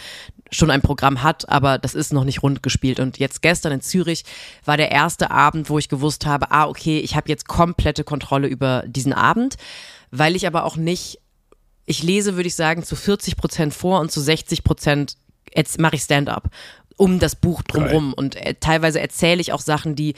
[0.49, 3.01] schon ein Programm hat, aber das ist noch nicht rund gespielt.
[3.01, 4.23] Und jetzt gestern in Zürich
[4.63, 8.47] war der erste Abend, wo ich gewusst habe, ah okay, ich habe jetzt komplette Kontrolle
[8.47, 9.57] über diesen Abend,
[10.09, 11.19] weil ich aber auch nicht
[11.85, 15.15] ich lese, würde ich sagen, zu 40 Prozent vor und zu 60 Prozent
[15.79, 16.49] mache ich Stand-up
[16.99, 18.13] um das Buch drumherum.
[18.13, 20.15] Und äh, teilweise erzähle ich auch Sachen, die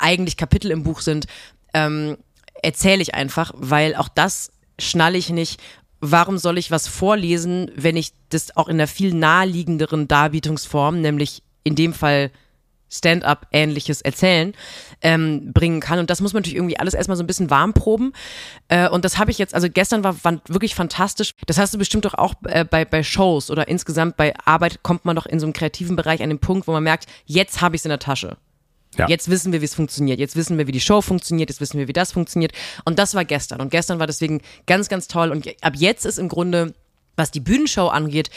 [0.00, 1.26] eigentlich Kapitel im Buch sind,
[1.72, 2.18] ähm,
[2.60, 5.62] erzähle ich einfach, weil auch das schnalle ich nicht.
[6.00, 11.42] Warum soll ich was vorlesen, wenn ich das auch in einer viel naheliegenderen Darbietungsform, nämlich
[11.62, 12.32] in dem Fall
[12.94, 14.52] Stand-up ähnliches Erzählen
[15.02, 15.98] ähm, bringen kann.
[15.98, 18.12] Und das muss man natürlich irgendwie alles erstmal so ein bisschen warm proben.
[18.68, 21.34] Äh, und das habe ich jetzt, also gestern war, war wirklich fantastisch.
[21.46, 25.04] Das hast du bestimmt doch auch äh, bei, bei Shows oder insgesamt bei Arbeit kommt
[25.04, 27.76] man doch in so einem kreativen Bereich an den Punkt, wo man merkt, jetzt habe
[27.76, 28.36] ich es in der Tasche.
[28.96, 29.08] Ja.
[29.08, 30.18] Jetzt wissen wir, wie es funktioniert.
[30.18, 31.50] Jetzt wissen wir, wie die Show funktioniert.
[31.50, 32.52] Jetzt wissen wir, wie das funktioniert.
[32.84, 33.60] Und das war gestern.
[33.60, 35.30] Und gestern war deswegen ganz, ganz toll.
[35.30, 36.74] Und ab jetzt ist im Grunde,
[37.16, 38.30] was die Bühnenshow angeht,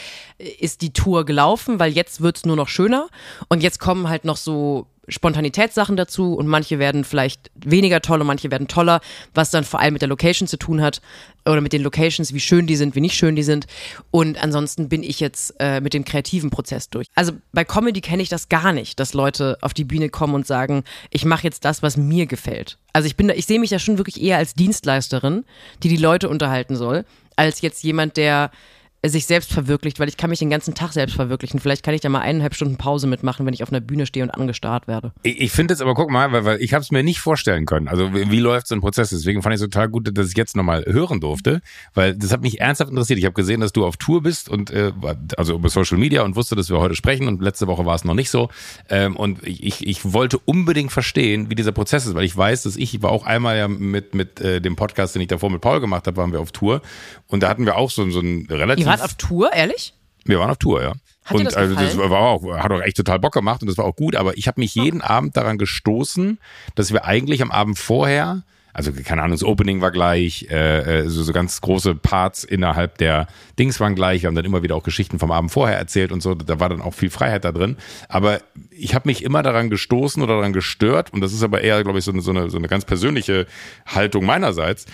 [0.58, 3.08] ist die Tour gelaufen, weil jetzt wird's nur noch schöner.
[3.48, 8.26] Und jetzt kommen halt noch so Spontanitätssachen dazu und manche werden vielleicht weniger toll und
[8.26, 9.00] manche werden toller,
[9.34, 11.00] was dann vor allem mit der Location zu tun hat
[11.46, 13.66] oder mit den Locations, wie schön die sind, wie nicht schön die sind.
[14.10, 17.06] Und ansonsten bin ich jetzt äh, mit dem kreativen Prozess durch.
[17.14, 20.46] Also bei Comedy kenne ich das gar nicht, dass Leute auf die Bühne kommen und
[20.46, 22.78] sagen, ich mache jetzt das, was mir gefällt.
[22.92, 25.44] Also ich bin da, ich sehe mich da schon wirklich eher als Dienstleisterin,
[25.82, 27.04] die die Leute unterhalten soll,
[27.38, 28.50] als jetzt jemand, der
[29.06, 31.60] sich selbst verwirklicht, weil ich kann mich den ganzen Tag selbst verwirklichen.
[31.60, 34.24] Vielleicht kann ich da mal eineinhalb Stunden Pause mitmachen, wenn ich auf einer Bühne stehe
[34.24, 35.12] und angestarrt werde.
[35.22, 37.64] Ich, ich finde jetzt aber, guck mal, weil, weil ich habe es mir nicht vorstellen
[37.64, 37.86] können.
[37.86, 39.10] Also wie, wie läuft so ein Prozess?
[39.10, 41.62] Deswegen fand ich es total gut, dass ich jetzt nochmal hören durfte,
[41.94, 43.20] weil das hat mich ernsthaft interessiert.
[43.20, 44.92] Ich habe gesehen, dass du auf Tour bist und äh,
[45.36, 48.04] also über Social Media und wusste, dass wir heute sprechen und letzte Woche war es
[48.04, 48.48] noch nicht so.
[48.88, 52.76] Ähm, und ich, ich wollte unbedingt verstehen, wie dieser Prozess ist, weil ich weiß, dass
[52.76, 55.80] ich war auch einmal ja mit, mit äh, dem Podcast, den ich davor mit Paul
[55.80, 56.82] gemacht habe, waren wir auf Tour
[57.28, 58.87] und da hatten wir auch so, so ein relativ...
[58.88, 59.94] Wart auf Tour, ehrlich?
[60.28, 60.92] wir waren auf Tour, ja.
[61.24, 63.68] Hat dir und das also das war auch, hat auch echt total Bock gemacht und
[63.68, 66.38] das war auch gut, aber ich habe mich jeden Abend daran gestoßen,
[66.74, 71.08] dass wir eigentlich am Abend vorher, also keine Ahnung, das Opening war gleich, äh, äh,
[71.08, 73.26] so, so ganz große Parts innerhalb der
[73.58, 76.22] Dings waren gleich, wir haben dann immer wieder auch Geschichten vom Abend vorher erzählt und
[76.22, 77.76] so, da war dann auch viel Freiheit da drin,
[78.08, 81.82] aber ich habe mich immer daran gestoßen oder daran gestört und das ist aber eher,
[81.84, 83.46] glaube ich, so eine, so, eine, so eine ganz persönliche
[83.86, 84.86] Haltung meinerseits,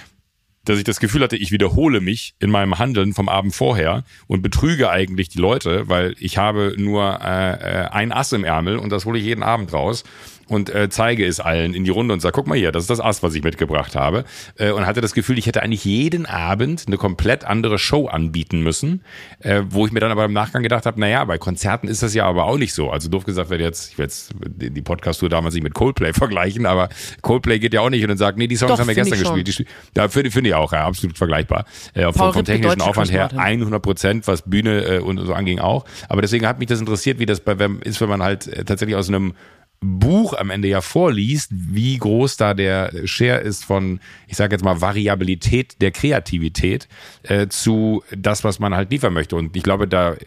[0.65, 4.43] dass ich das Gefühl hatte, ich wiederhole mich in meinem Handeln vom Abend vorher und
[4.43, 8.91] betrüge eigentlich die Leute, weil ich habe nur äh, äh, ein Ass im Ärmel und
[8.91, 10.05] das hole ich jeden Abend raus
[10.49, 12.91] und äh, zeige es allen in die Runde und sage, guck mal hier, das ist
[12.91, 14.25] das Ass, was ich mitgebracht habe.
[14.57, 18.61] Äh, und hatte das Gefühl, ich hätte eigentlich jeden Abend eine komplett andere Show anbieten
[18.61, 19.03] müssen,
[19.41, 22.15] äh, wo ich mir dann aber im Nachgang gedacht habe, naja, bei Konzerten ist das
[22.15, 22.91] ja aber auch nicht so.
[22.91, 26.67] Also doof gesagt, werde jetzt, ich werde jetzt die Podcast-Tour damals nicht mit Coldplay vergleichen,
[26.67, 26.89] aber
[27.23, 29.47] Coldplay geht ja auch nicht und sagt, nee, die Songs Doch, haben wir gestern gespielt.
[29.47, 31.65] Die, ja, finde finde ich auch, ja, absolut vergleichbar.
[31.95, 33.39] Äh, vom, vom technischen Aufwand her Martin.
[33.39, 35.85] 100 Prozent, was Bühne äh, und so anging auch.
[36.09, 38.65] Aber deswegen hat mich das interessiert, wie das bei wenn, ist, wenn man halt äh,
[38.65, 39.35] tatsächlich aus einem
[39.81, 44.65] Buch am Ende ja vorliest, wie groß da der Share ist von, ich sage jetzt
[44.65, 46.89] mal, Variabilität der Kreativität
[47.23, 49.37] äh, zu das, was man halt liefern möchte.
[49.37, 50.19] Und ich glaube, da äh,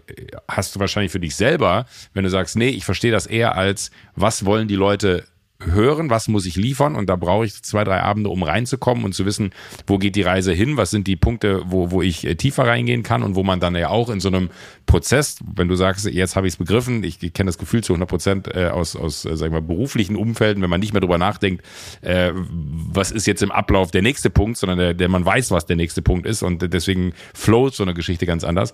[0.48, 3.92] hast du wahrscheinlich für dich selber, wenn du sagst, nee, ich verstehe das eher als,
[4.16, 5.26] was wollen die Leute
[5.60, 9.14] hören, was muss ich liefern und da brauche ich zwei, drei Abende, um reinzukommen und
[9.14, 9.52] zu wissen,
[9.88, 13.04] wo geht die Reise hin, was sind die Punkte, wo, wo ich äh, tiefer reingehen
[13.04, 14.50] kann und wo man dann ja auch in so einem
[14.86, 18.10] Prozess, wenn du sagst, jetzt habe ich es begriffen, ich, kenne das Gefühl zu 100
[18.10, 21.18] Prozent äh, aus, aus äh, sag ich mal, beruflichen Umfelden, wenn man nicht mehr drüber
[21.18, 21.66] nachdenkt,
[22.02, 25.66] äh, was ist jetzt im Ablauf der nächste Punkt, sondern der, der man weiß, was
[25.66, 28.74] der nächste Punkt ist und deswegen float so eine Geschichte ganz anders.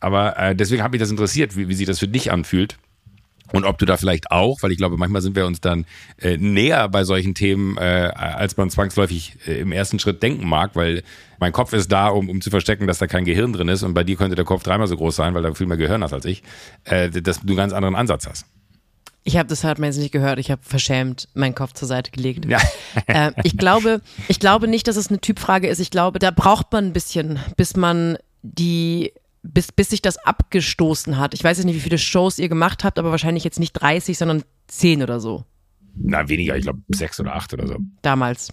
[0.00, 2.78] Aber äh, deswegen hat mich das interessiert, wie, wie sich das für dich anfühlt.
[3.52, 5.84] Und ob du da vielleicht auch, weil ich glaube, manchmal sind wir uns dann
[6.18, 10.74] äh, näher bei solchen Themen, äh, als man zwangsläufig äh, im ersten Schritt denken mag,
[10.74, 11.02] weil
[11.38, 13.82] mein Kopf ist da, um, um zu verstecken, dass da kein Gehirn drin ist.
[13.82, 16.02] Und bei dir könnte der Kopf dreimal so groß sein, weil du viel mehr Gehirn
[16.02, 16.42] hast als ich,
[16.84, 18.46] äh, dass du einen ganz anderen Ansatz hast.
[19.24, 20.38] Ich habe das hat man jetzt nicht gehört.
[20.38, 22.44] Ich habe verschämt meinen Kopf zur Seite gelegt.
[22.46, 22.60] Ja.
[23.06, 25.78] äh, ich glaube, ich glaube nicht, dass es eine Typfrage ist.
[25.78, 31.18] Ich glaube, da braucht man ein bisschen, bis man die bis, bis sich das abgestoßen
[31.18, 31.34] hat.
[31.34, 34.16] Ich weiß jetzt nicht, wie viele Shows ihr gemacht habt, aber wahrscheinlich jetzt nicht 30,
[34.16, 35.44] sondern 10 oder so
[35.94, 37.76] Na, weniger, ich glaube sechs oder acht oder so.
[38.02, 38.52] damals.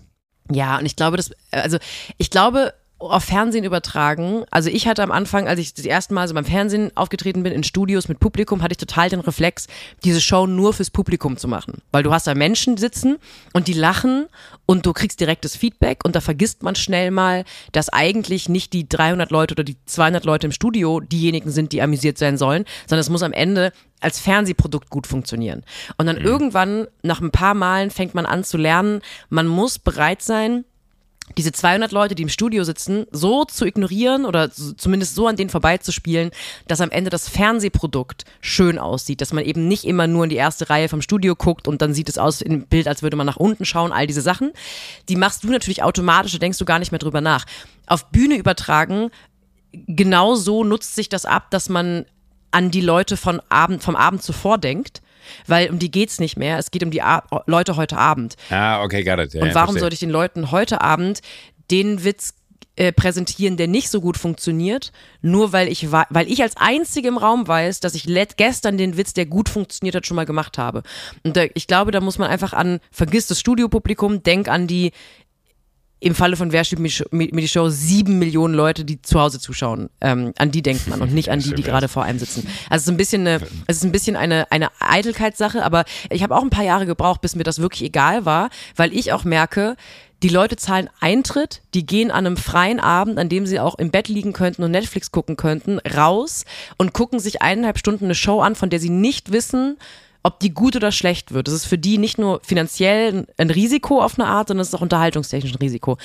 [0.51, 1.77] Ja, und ich glaube, das, also
[2.17, 4.43] ich glaube, auf Fernsehen übertragen.
[4.51, 7.53] Also ich hatte am Anfang, als ich das erste Mal so beim Fernsehen aufgetreten bin,
[7.53, 9.67] in Studios mit Publikum, hatte ich total den Reflex,
[10.03, 11.81] diese Show nur fürs Publikum zu machen.
[11.91, 13.17] Weil du hast da Menschen sitzen
[13.53, 14.27] und die lachen
[14.65, 18.87] und du kriegst direktes Feedback und da vergisst man schnell mal, dass eigentlich nicht die
[18.87, 23.01] 300 Leute oder die 200 Leute im Studio diejenigen sind, die amüsiert sein sollen, sondern
[23.01, 25.63] es muss am Ende als Fernsehprodukt gut funktionieren.
[25.97, 30.21] Und dann irgendwann, nach ein paar Malen, fängt man an zu lernen, man muss bereit
[30.21, 30.65] sein,
[31.37, 35.49] diese 200 Leute, die im Studio sitzen, so zu ignorieren oder zumindest so an denen
[35.49, 36.31] vorbeizuspielen,
[36.67, 40.35] dass am Ende das Fernsehprodukt schön aussieht, dass man eben nicht immer nur in die
[40.35, 43.25] erste Reihe vom Studio guckt und dann sieht es aus im Bild, als würde man
[43.25, 44.51] nach unten schauen, all diese Sachen.
[45.07, 47.45] Die machst du natürlich automatisch, da denkst du gar nicht mehr drüber nach.
[47.87, 49.09] Auf Bühne übertragen,
[49.71, 52.05] genau so nutzt sich das ab, dass man
[52.51, 55.01] an die Leute von Abend, vom Abend zuvor denkt,
[55.47, 58.35] weil um die geht's nicht mehr, es geht um die A Leute heute Abend.
[58.49, 59.33] Ah, okay, got it.
[59.33, 61.21] Ja, Und warum sollte ich den Leuten heute Abend
[61.71, 62.33] den Witz
[62.79, 67.17] äh, präsentieren, der nicht so gut funktioniert, nur weil ich weil ich als einzige im
[67.17, 70.83] Raum weiß, dass ich gestern den Witz, der gut funktioniert hat, schon mal gemacht habe.
[71.23, 74.93] Und da, ich glaube, da muss man einfach an vergiss das Studiopublikum, denk an die
[75.99, 76.89] im Falle von Wer steht mir
[77.41, 79.89] die Show sieben Millionen Leute, die zu Hause zuschauen.
[79.99, 82.47] Ähm, an die denkt man und nicht an die, die gerade vor einem sitzen.
[82.69, 86.23] Also es ist ein bisschen eine, es ist ein bisschen eine, eine Eitelkeitssache, aber ich
[86.23, 89.25] habe auch ein paar Jahre gebraucht, bis mir das wirklich egal war, weil ich auch
[89.25, 89.75] merke,
[90.23, 93.91] die Leute zahlen Eintritt, die gehen an einem freien Abend, an dem sie auch im
[93.91, 96.43] Bett liegen könnten und Netflix gucken könnten, raus
[96.77, 99.77] und gucken sich eineinhalb Stunden eine Show an, von der sie nicht wissen,
[100.21, 101.47] ob die gut oder schlecht wird.
[101.47, 104.75] Das ist für die nicht nur finanziell ein Risiko auf eine Art, sondern es ist
[104.75, 105.97] auch unterhaltungstechnisch ein Risiko.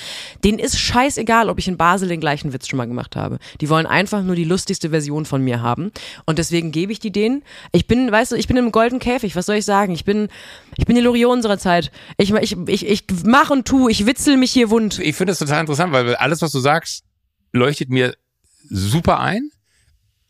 [0.43, 3.39] Denen ist scheißegal, ob ich in Basel den gleichen Witz schon mal gemacht habe.
[3.59, 5.91] Die wollen einfach nur die lustigste Version von mir haben.
[6.25, 7.43] Und deswegen gebe ich die denen.
[7.73, 9.35] Ich bin, weißt du, ich bin im goldenen Käfig.
[9.35, 9.93] Was soll ich sagen?
[9.93, 10.29] Ich bin,
[10.77, 11.91] ich bin die Loriot unserer Zeit.
[12.17, 13.89] Ich, ich, ich, ich mach und tu.
[13.89, 14.99] Ich witzel mich hier wund.
[14.99, 17.03] ich finde das total interessant, weil alles, was du sagst,
[17.51, 18.15] leuchtet mir
[18.69, 19.49] super ein.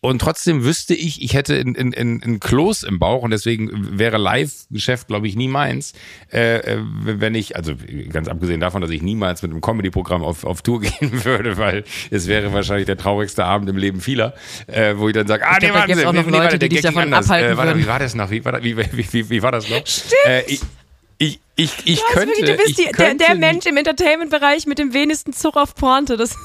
[0.05, 3.97] Und trotzdem wüsste ich, ich hätte ein in, in, in Kloß im Bauch und deswegen
[3.97, 5.93] wäre Live-Geschäft, glaube ich, nie meins.
[6.31, 7.73] Äh, äh, wenn ich, also
[8.11, 11.83] ganz abgesehen davon, dass ich niemals mit einem Comedy-Programm auf, auf Tour gehen würde, weil
[12.11, 14.33] es wäre wahrscheinlich der traurigste Abend im Leben vieler,
[14.67, 16.59] äh, wo ich dann sage, ah, glaub, nee, warten Sie, noch nee, Leute, warte, die
[16.59, 17.25] der dich davon anders.
[17.25, 17.77] abhalten äh, warte.
[17.77, 18.29] Wie war das noch?
[18.31, 19.85] Wie war, das- wie, wie, wie, wie war das noch?
[19.85, 20.13] Stimmt.
[20.25, 20.61] Äh, ich,
[21.17, 24.93] ich, ich, ich könnte, du bist die, der, könnte der Mensch im Entertainment-Bereich mit dem
[24.93, 26.17] wenigsten Zug auf Pointe.
[26.17, 26.35] Das,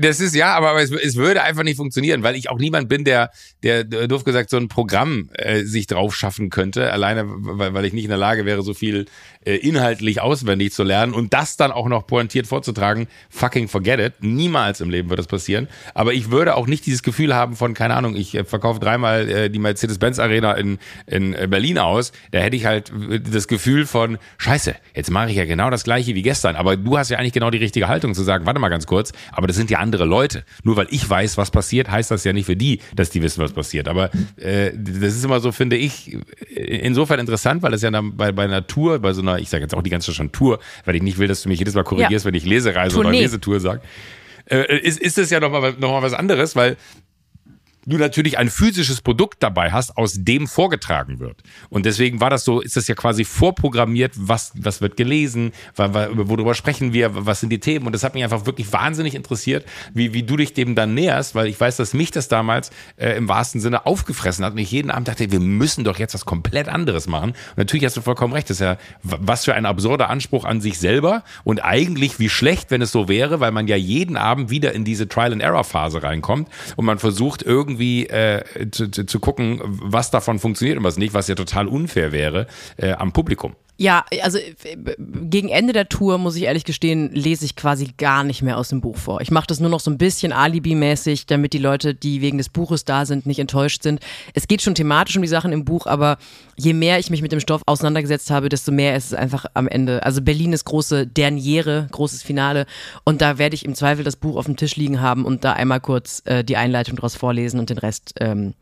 [0.00, 3.04] Das ist ja, aber es, es, würde einfach nicht funktionieren, weil ich auch niemand bin,
[3.04, 3.30] der,
[3.62, 7.92] der, doof gesagt, so ein Programm äh, sich drauf schaffen könnte, alleine weil, weil ich
[7.92, 9.06] nicht in der Lage wäre, so viel
[9.44, 13.08] äh, inhaltlich auswendig zu lernen und das dann auch noch pointiert vorzutragen.
[13.30, 14.14] Fucking forget it.
[14.20, 15.68] Niemals im Leben wird das passieren.
[15.94, 19.28] Aber ich würde auch nicht dieses Gefühl haben von, keine Ahnung, ich äh, verkaufe dreimal
[19.28, 22.12] äh, die Mercedes-Benz Arena in, in äh, Berlin aus.
[22.30, 22.92] Da hätte ich halt
[23.32, 26.56] das Gefühl von, scheiße, jetzt mache ich ja genau das gleiche wie gestern.
[26.56, 29.12] Aber du hast ja eigentlich genau die richtige Haltung zu sagen, warte mal ganz kurz,
[29.32, 30.44] aber das sind ja andere Leute.
[30.62, 33.42] Nur weil ich weiß, was passiert, heißt das ja nicht für die, dass die wissen,
[33.42, 33.88] was passiert.
[33.88, 36.18] Aber äh, das ist immer so, finde ich,
[36.54, 39.74] insofern interessant, weil es ja dann bei, bei Natur, bei so einer, ich sage jetzt
[39.74, 41.84] auch die ganze Zeit schon Tour, weil ich nicht will, dass du mich jedes Mal
[41.84, 42.28] korrigierst, ja.
[42.28, 43.08] wenn ich Lesereise Tournee.
[43.10, 43.80] oder Lesetour sage.
[44.46, 46.76] Äh, ist, ist das ja nochmal noch mal was anderes, weil
[47.90, 51.42] du natürlich ein physisches Produkt dabei hast, aus dem vorgetragen wird.
[51.68, 56.54] Und deswegen war das so, ist das ja quasi vorprogrammiert, was, was wird gelesen, worüber
[56.54, 57.86] sprechen wir, was sind die Themen.
[57.86, 61.34] Und das hat mich einfach wirklich wahnsinnig interessiert, wie, wie du dich dem dann näherst,
[61.34, 64.70] weil ich weiß, dass mich das damals äh, im wahrsten Sinne aufgefressen hat und ich
[64.70, 67.30] jeden Abend dachte, wir müssen doch jetzt was komplett anderes machen.
[67.30, 70.60] Und natürlich hast du vollkommen recht, das ist ja was für ein absurder Anspruch an
[70.60, 74.50] sich selber und eigentlich wie schlecht, wenn es so wäre, weil man ja jeden Abend
[74.50, 79.60] wieder in diese Trial-and-Error-Phase reinkommt und man versucht irgendwie irgendwie äh, zu, zu, zu gucken,
[79.64, 83.56] was davon funktioniert und was nicht, was ja total unfair wäre äh, am Publikum.
[83.78, 88.24] Ja, also äh, gegen Ende der Tour, muss ich ehrlich gestehen, lese ich quasi gar
[88.24, 89.22] nicht mehr aus dem Buch vor.
[89.22, 92.50] Ich mache das nur noch so ein bisschen alibimäßig, damit die Leute, die wegen des
[92.50, 94.00] Buches da sind, nicht enttäuscht sind.
[94.34, 96.18] Es geht schon thematisch um die Sachen im Buch, aber
[96.60, 99.66] je mehr ich mich mit dem Stoff auseinandergesetzt habe, desto mehr ist es einfach am
[99.66, 100.04] Ende.
[100.04, 102.66] Also Berlin ist große Derniere, großes Finale
[103.04, 105.52] und da werde ich im Zweifel das Buch auf dem Tisch liegen haben und da
[105.54, 108.54] einmal kurz äh, die Einleitung daraus vorlesen und den Rest ähm,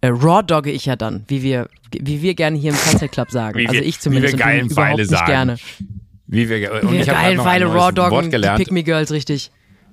[0.00, 3.30] äh, raw dogge ich ja dann, wie wir, wie wir gerne hier im Sunset Club
[3.30, 3.58] sagen.
[3.58, 5.26] Wie also ich zumindest wie wir geilen Pfeile sagen.
[5.26, 5.56] gerne.
[6.26, 9.50] Wie wir, und wie ich geilen Pfeile raw doggen, die Pick Me Girls, richtig.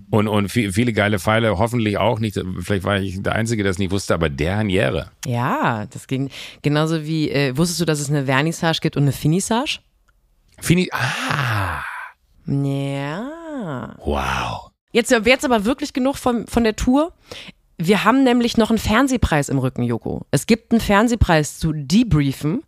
[0.09, 3.77] Und, und viele geile Pfeile, hoffentlich auch nicht, vielleicht war ich der Einzige, der es
[3.77, 5.11] nicht wusste, aber der Haniere.
[5.25, 6.29] Ja, das ging
[6.61, 9.79] genauso wie, äh, wusstest du, dass es eine Vernissage gibt und eine Finissage?
[10.59, 11.83] Fini, ah.
[12.45, 13.95] Ja.
[14.03, 14.71] Wow.
[14.93, 17.11] Jetzt, jetzt aber wirklich genug von, von der Tour.
[17.77, 20.25] Wir haben nämlich noch einen Fernsehpreis im Rücken, Joko.
[20.31, 22.63] Es gibt einen Fernsehpreis zu Debriefen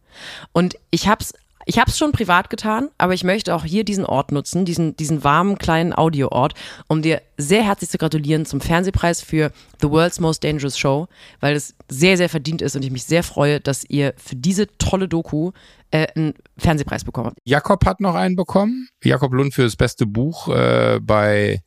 [0.51, 1.33] und ich hab's
[1.69, 4.97] ich habe es schon privat getan, aber ich möchte auch hier diesen Ort nutzen, diesen,
[4.97, 6.55] diesen warmen kleinen Audioort,
[6.87, 11.07] um dir sehr herzlich zu gratulieren zum Fernsehpreis für The World's Most Dangerous Show,
[11.41, 14.65] weil es sehr, sehr verdient ist und ich mich sehr freue, dass ihr für diese
[14.79, 15.51] tolle Doku
[15.91, 17.37] äh, einen Fernsehpreis bekommen habt.
[17.43, 18.89] Jakob hat noch einen bekommen.
[19.03, 21.61] Jakob Lund für das beste Buch äh, bei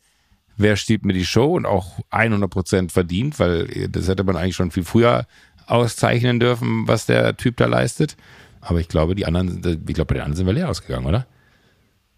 [0.57, 4.73] wer stiehlt mir die Show und auch 100% verdient, weil das hätte man eigentlich schon
[4.73, 5.27] viel früher
[5.69, 8.17] auszeichnen dürfen, was der Typ da leistet.
[8.63, 11.27] Aber ich glaube, die anderen, ich glaube, bei den anderen sind wir leer ausgegangen, oder?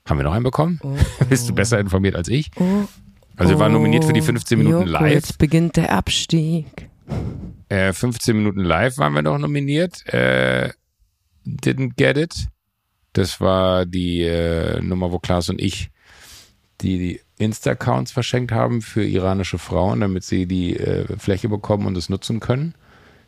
[0.07, 0.79] Haben wir noch einen bekommen?
[0.83, 1.25] Oh, oh.
[1.29, 2.51] Bist du besser informiert als ich?
[2.57, 2.85] Oh,
[3.37, 5.13] also wir waren nominiert für die 15 Minuten Joko, live.
[5.13, 6.91] Jetzt beginnt der Abstieg.
[7.69, 10.07] Äh, 15 Minuten live waren wir noch nominiert.
[10.13, 10.71] Äh,
[11.47, 12.35] didn't get it.
[13.15, 15.91] Das war die äh, Nummer, wo Klaas und ich
[16.81, 21.97] die, die Insta-Accounts verschenkt haben für iranische Frauen, damit sie die äh, Fläche bekommen und
[21.97, 22.75] es nutzen können.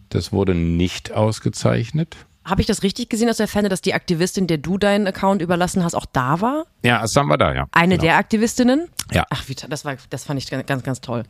[0.09, 2.17] Das wurde nicht ausgezeichnet.
[2.47, 5.43] Habe ich das richtig gesehen aus der Ferne, dass die Aktivistin, der du deinen Account
[5.43, 6.67] überlassen hast, auch da war?
[6.85, 7.67] Ja, Assam war da, ja.
[7.73, 8.03] Eine genau.
[8.05, 8.89] der Aktivistinnen?
[9.13, 9.27] Ja.
[9.31, 11.25] Ach, wie, das, war, das fand ich ganz, ganz toll.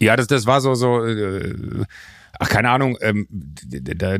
[0.00, 1.84] Ja, das, das war so, so, äh,
[2.38, 4.16] ach, keine Ahnung, ähm, da,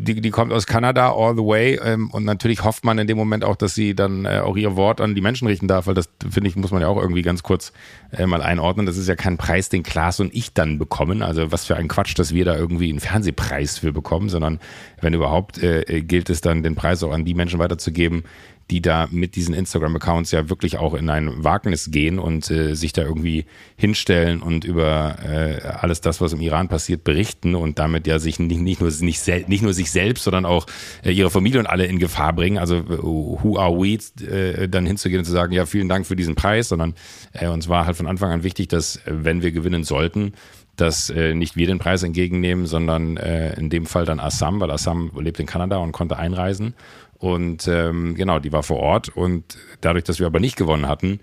[0.00, 3.18] die, die kommt aus Kanada all the way ähm, und natürlich hofft man in dem
[3.18, 5.94] Moment auch, dass sie dann äh, auch ihr Wort an die Menschen richten darf, weil
[5.94, 7.72] das finde ich muss man ja auch irgendwie ganz kurz
[8.12, 8.86] äh, mal einordnen.
[8.86, 11.20] Das ist ja kein Preis, den Klaas und ich dann bekommen.
[11.20, 14.60] Also was für ein Quatsch, dass wir da irgendwie einen Fernsehpreis für bekommen, sondern
[15.00, 18.22] wenn überhaupt äh, äh gilt es dann, den Preis auch an die Menschen weiterzugeben,
[18.70, 22.92] die da mit diesen Instagram-Accounts ja wirklich auch in ein Wagnis gehen und äh, sich
[22.92, 28.06] da irgendwie hinstellen und über äh, alles das, was im Iran passiert, berichten und damit
[28.06, 30.66] ja sich nicht, nicht, nur, nicht, nicht nur sich selbst, sondern auch
[31.02, 32.58] äh, ihre Familie und alle in Gefahr bringen.
[32.58, 36.34] Also who are we, äh, dann hinzugehen und zu sagen, ja, vielen Dank für diesen
[36.34, 36.94] Preis, sondern
[37.32, 40.32] äh, uns war halt von Anfang an wichtig, dass äh, wenn wir gewinnen sollten,
[40.80, 44.70] dass äh, nicht wir den Preis entgegennehmen, sondern äh, in dem Fall dann Assam, weil
[44.70, 46.74] Assam lebt in Kanada und konnte einreisen.
[47.18, 49.08] Und ähm, genau, die war vor Ort.
[49.08, 51.20] Und dadurch, dass wir aber nicht gewonnen hatten,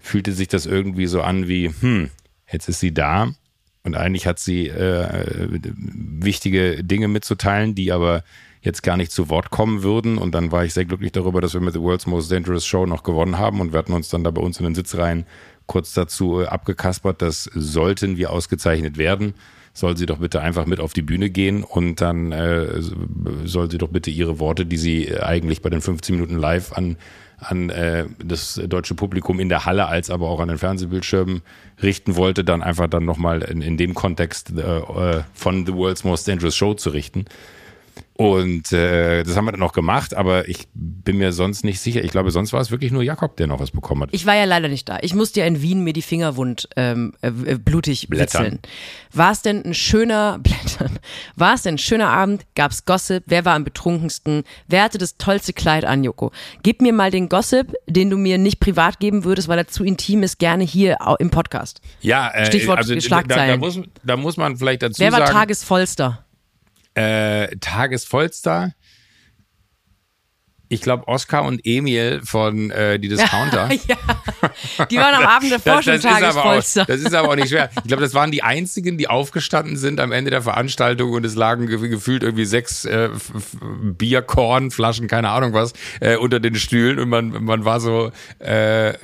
[0.00, 2.10] fühlte sich das irgendwie so an wie, hm,
[2.50, 3.28] jetzt ist sie da.
[3.84, 8.24] Und eigentlich hat sie äh, wichtige Dinge mitzuteilen, die aber
[8.60, 10.18] jetzt gar nicht zu Wort kommen würden.
[10.18, 12.84] Und dann war ich sehr glücklich darüber, dass wir mit The World's Most Dangerous Show
[12.84, 13.60] noch gewonnen haben.
[13.60, 15.24] Und wir hatten uns dann da bei uns in den Sitzreihen
[15.66, 19.34] kurz dazu äh, abgekaspert, dass sollten wir ausgezeichnet werden,
[19.72, 22.80] soll sie doch bitte einfach mit auf die Bühne gehen und dann äh,
[23.44, 26.96] soll sie doch bitte ihre Worte, die sie eigentlich bei den 15 Minuten live an
[27.38, 31.42] an äh, das deutsche Publikum in der Halle als aber auch an den Fernsehbildschirmen
[31.82, 36.04] richten wollte, dann einfach dann nochmal in, in dem Kontext äh, äh, von The World's
[36.04, 37.26] Most Dangerous Show zu richten.
[38.18, 42.02] Und äh, das haben wir dann noch gemacht, aber ich bin mir sonst nicht sicher.
[42.02, 44.08] Ich glaube, sonst war es wirklich nur Jakob, der noch was bekommen hat.
[44.12, 44.98] Ich war ja leider nicht da.
[45.02, 48.60] Ich musste ja in Wien mir die Finger wund ähm, äh, äh blutig Blättern.
[49.12, 50.98] War es denn ein schöner Blättern?
[51.34, 52.46] War es denn ein schöner Abend?
[52.54, 53.24] Gab's Gossip?
[53.26, 54.44] Wer war am betrunkensten?
[54.66, 56.32] Wer hatte das tollste Kleid an, Joko?
[56.62, 59.84] Gib mir mal den Gossip, den du mir nicht privat geben würdest, weil er zu
[59.84, 61.82] intim ist, gerne hier im Podcast.
[62.00, 63.60] Ja, äh, Stichwort also, Schlagzeilen.
[63.60, 65.22] Da, da, muss, da muss man vielleicht dazu Wer sagen.
[65.22, 66.25] Wer war Tagesvollster?
[66.96, 68.72] Äh, Tagesvollstar.
[70.68, 73.70] Ich glaube, Oscar und Emil von äh, Die Discounter.
[73.86, 73.96] ja,
[74.90, 76.84] die waren am Abend davor schon Tagesvollster.
[76.86, 77.70] Das ist aber auch nicht schwer.
[77.76, 81.34] Ich glaube, das waren die einzigen, die aufgestanden sind am Ende der Veranstaltung und es
[81.34, 83.10] lagen gefühlt irgendwie sechs äh,
[83.82, 88.94] Bierkornflaschen, keine Ahnung was, äh, unter den Stühlen und man, man war so, äh,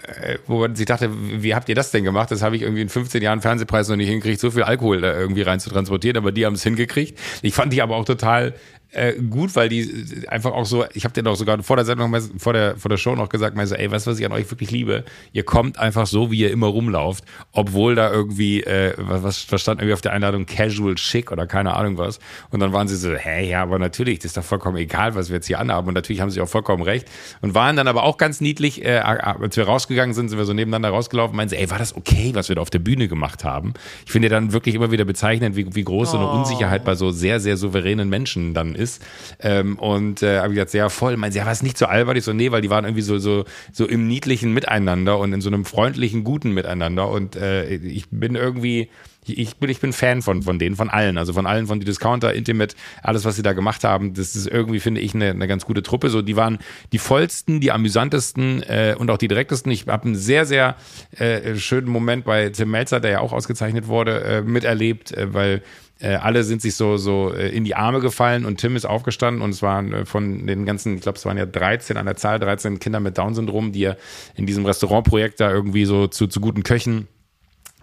[0.47, 2.31] wo man sich dachte, wie habt ihr das denn gemacht?
[2.31, 5.19] Das habe ich irgendwie in 15 Jahren Fernsehpreis noch nicht hingekriegt, so viel Alkohol da
[5.19, 7.19] irgendwie rein zu transportieren, aber die haben es hingekriegt.
[7.43, 8.55] Ich fand die aber auch total
[8.93, 12.15] äh, gut, weil die einfach auch so, ich habe dir doch sogar vor der Sendung,
[12.39, 14.51] vor der, vor der Show noch gesagt, so, ey, weißt du, was ich an euch
[14.51, 15.05] wirklich liebe?
[15.33, 19.81] Ihr kommt einfach so, wie ihr immer rumlauft, obwohl da irgendwie, äh, was, was stand
[19.81, 22.19] irgendwie auf der Einladung, casual chic oder keine Ahnung was.
[22.51, 25.31] Und dann waren sie so, hä, ja, aber natürlich, das ist doch vollkommen egal, was
[25.31, 25.89] wir jetzt hier anhaben.
[25.89, 27.09] Und natürlich haben sie auch vollkommen recht.
[27.41, 30.53] Und waren dann aber auch ganz niedlich, äh, als wir rausgegangen sind, sind wir so
[30.53, 33.43] nebeneinander rausgelaufen, meinen sie, ey, war das okay, was wir da auf der Bühne gemacht
[33.45, 33.73] haben?
[34.05, 36.39] Ich finde dann wirklich immer wieder bezeichnend, wie, wie groß so eine oh.
[36.39, 39.03] Unsicherheit bei so sehr, sehr souveränen Menschen dann ist ist.
[39.41, 41.17] Ähm, und äh, habe ich gesagt, sehr voll.
[41.17, 42.17] Meinen ja, war es nicht so albern?
[42.17, 45.41] Ich so, nee, weil die waren irgendwie so, so, so im niedlichen Miteinander und in
[45.41, 47.09] so einem freundlichen, guten Miteinander.
[47.09, 48.89] Und äh, ich bin irgendwie,
[49.25, 51.87] ich bin, ich bin Fan von, von denen, von allen, also von allen, von die
[51.87, 55.47] Discounter, Intimate, alles, was sie da gemacht haben, das ist irgendwie, finde ich, eine, eine
[55.47, 56.11] ganz gute Truppe.
[56.11, 56.59] So, die waren
[56.91, 59.71] die vollsten, die amüsantesten äh, und auch die direktesten.
[59.71, 60.77] Ich habe einen sehr, sehr
[61.17, 65.63] äh, schönen Moment bei Tim Melzer, der ja auch ausgezeichnet wurde, äh, miterlebt, äh, weil
[66.03, 69.41] äh, alle sind sich so, so äh, in die Arme gefallen und Tim ist aufgestanden
[69.41, 72.17] und es waren äh, von den ganzen, ich glaube, es waren ja 13 an der
[72.17, 73.97] Zahl, 13 Kinder mit Down-Syndrom, die er
[74.35, 77.07] in diesem Restaurantprojekt da irgendwie so zu, zu guten Köchen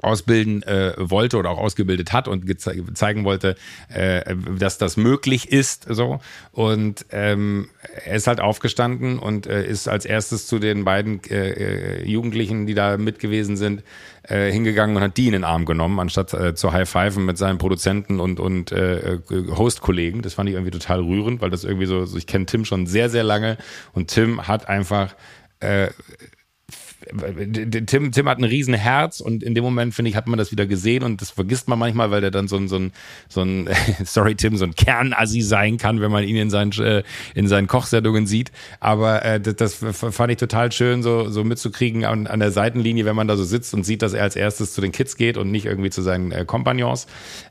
[0.02, 2.46] ausbilden äh, wollte oder auch ausgebildet hat und
[2.94, 3.56] zeigen wollte,
[3.94, 5.88] äh, dass das möglich ist.
[5.90, 6.20] So
[6.52, 7.70] und ähm,
[8.06, 12.74] er ist halt aufgestanden und äh, ist als erstes zu den beiden äh, Jugendlichen, die
[12.74, 13.84] da mit gewesen sind,
[14.24, 17.58] äh, hingegangen und hat die in den Arm genommen, anstatt äh, zu high-pfeifen mit seinen
[17.58, 20.22] Produzenten und und äh, Host-Kollegen.
[20.22, 22.86] Das fand ich irgendwie total rührend, weil das irgendwie so, so ich kenne Tim schon
[22.88, 23.58] sehr sehr lange
[23.94, 25.16] und Tim hat einfach
[25.60, 25.90] äh,
[27.86, 30.52] Tim, Tim hat ein riesen Herz und in dem Moment, finde ich, hat man das
[30.52, 32.92] wieder gesehen und das vergisst man manchmal, weil der dann so ein, so ein,
[33.28, 33.70] so ein
[34.04, 37.04] sorry Tim, so ein Kernassi sein kann, wenn man ihn in seinen, äh,
[37.36, 38.52] in seinen Kochsendungen sieht.
[38.80, 43.06] Aber äh, das, das fand ich total schön, so, so mitzukriegen an, an der Seitenlinie,
[43.06, 45.38] wenn man da so sitzt und sieht, dass er als erstes zu den Kids geht
[45.38, 47.08] und nicht irgendwie zu seinen äh, Kompagnons.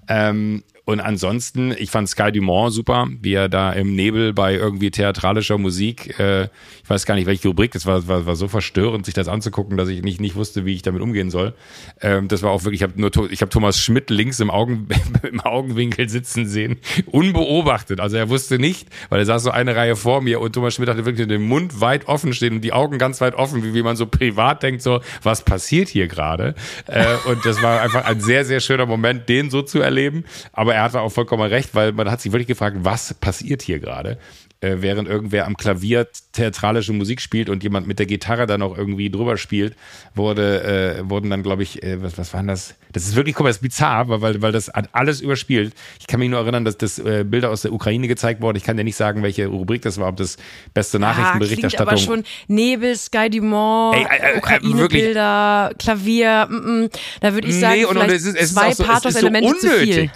[0.09, 4.91] Ähm, und ansonsten, ich fand Sky Dumont super, wie er da im Nebel bei irgendwie
[4.91, 9.05] theatralischer Musik, äh, ich weiß gar nicht, welche Rubrik, das war, war, war so verstörend,
[9.05, 11.53] sich das anzugucken, dass ich nicht, nicht wusste, wie ich damit umgehen soll.
[12.01, 14.89] Ähm, das war auch wirklich, ich habe nur ich hab Thomas Schmidt links im, Augen,
[15.31, 18.01] im Augenwinkel sitzen sehen, unbeobachtet.
[18.01, 20.89] Also er wusste nicht, weil er saß so eine Reihe vor mir und Thomas Schmidt
[20.89, 23.83] hatte wirklich den Mund weit offen stehen und die Augen ganz weit offen, wie, wie
[23.83, 26.55] man so privat denkt, so, was passiert hier gerade?
[26.87, 30.25] Äh, und das war einfach ein sehr, sehr schöner Moment, den so zu erleben.
[30.55, 33.81] Aber er hatte auch vollkommen recht, weil man hat sich wirklich gefragt, was passiert hier
[33.81, 34.17] gerade?
[34.61, 38.77] Äh, während irgendwer am Klavier theatralische Musik spielt und jemand mit der Gitarre dann auch
[38.77, 39.77] irgendwie drüber spielt,
[40.15, 42.75] wurde, äh, wurden dann, glaube ich, äh, was, was waren das?
[42.93, 45.75] Das ist wirklich, guck mal, das ist bizarr, weil, weil das hat alles überspielt.
[46.01, 48.57] Ich kann mich nur erinnern, dass das äh, Bilder aus der Ukraine gezeigt wurden.
[48.57, 50.37] Ich kann dir nicht sagen, welche Rubrik das war, ob das
[50.75, 51.87] beste Nachrichtenberichterstattung.
[51.87, 57.59] Ja, aber schon Nebel, Sky Dumont, äh, äh, Ukraine-Bilder, Klavier, mm, mm, da würde ich
[57.59, 60.11] sagen, nee, und, und es ist, es zwei so, Pathos-Elemente so zu viel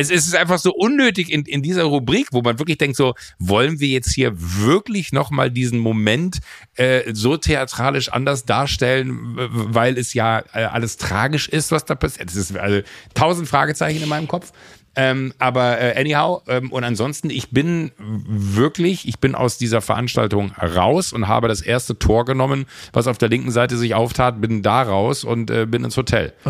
[0.00, 3.80] es ist einfach so unnötig in, in dieser Rubrik, wo man wirklich denkt, so, wollen
[3.80, 6.38] wir jetzt hier wirklich nochmal diesen Moment
[6.76, 12.30] äh, so theatralisch anders darstellen, weil es ja äh, alles tragisch ist, was da passiert.
[12.30, 12.82] Es ist also
[13.14, 14.52] tausend Fragezeichen in meinem Kopf.
[15.00, 20.50] Ähm, aber äh, anyhow, ähm, und ansonsten, ich bin wirklich, ich bin aus dieser Veranstaltung
[20.60, 24.60] raus und habe das erste Tor genommen, was auf der linken Seite sich auftat, bin
[24.60, 26.32] da raus und äh, bin ins Hotel.
[26.44, 26.48] Oh.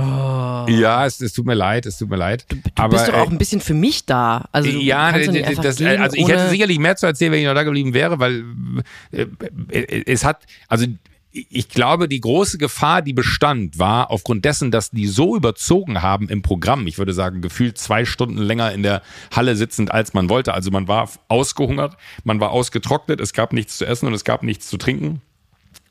[0.66, 2.46] Ja, es, es, tut mir leid, es tut mir leid.
[2.48, 4.46] Du, du aber, bist doch auch äh, ein bisschen für mich da.
[4.50, 7.92] Also, ja, das, also ich hätte sicherlich mehr zu erzählen, wenn ich noch da geblieben
[7.92, 8.44] wäre, weil
[9.12, 9.26] äh,
[9.68, 10.86] äh es hat, also
[11.30, 16.28] ich glaube, die große Gefahr, die bestand, war aufgrund dessen, dass die so überzogen haben
[16.28, 16.86] im Programm.
[16.86, 19.02] Ich würde sagen, gefühlt zwei Stunden länger in der
[19.34, 20.54] Halle sitzend, als man wollte.
[20.54, 24.42] Also man war ausgehungert, man war ausgetrocknet, es gab nichts zu essen und es gab
[24.42, 25.20] nichts zu trinken.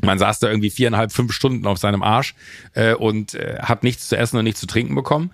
[0.01, 2.35] Man saß da irgendwie viereinhalb, fünf Stunden auf seinem Arsch
[2.73, 5.31] äh, und äh, hat nichts zu essen und nichts zu trinken bekommen.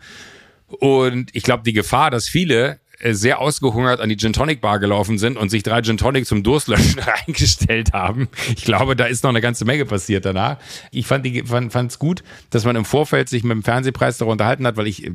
[0.67, 5.17] Und ich glaube, die Gefahr, dass viele sehr ausgehungert an die Gin Tonic Bar gelaufen
[5.17, 8.29] sind und sich drei Gin Tonic zum Durstlöschen reingestellt haben.
[8.55, 10.57] Ich glaube, da ist noch eine ganze Menge passiert danach.
[10.91, 14.65] Ich fand es fand, gut, dass man im Vorfeld sich mit dem Fernsehpreis darüber unterhalten
[14.67, 15.11] hat, weil ich äh,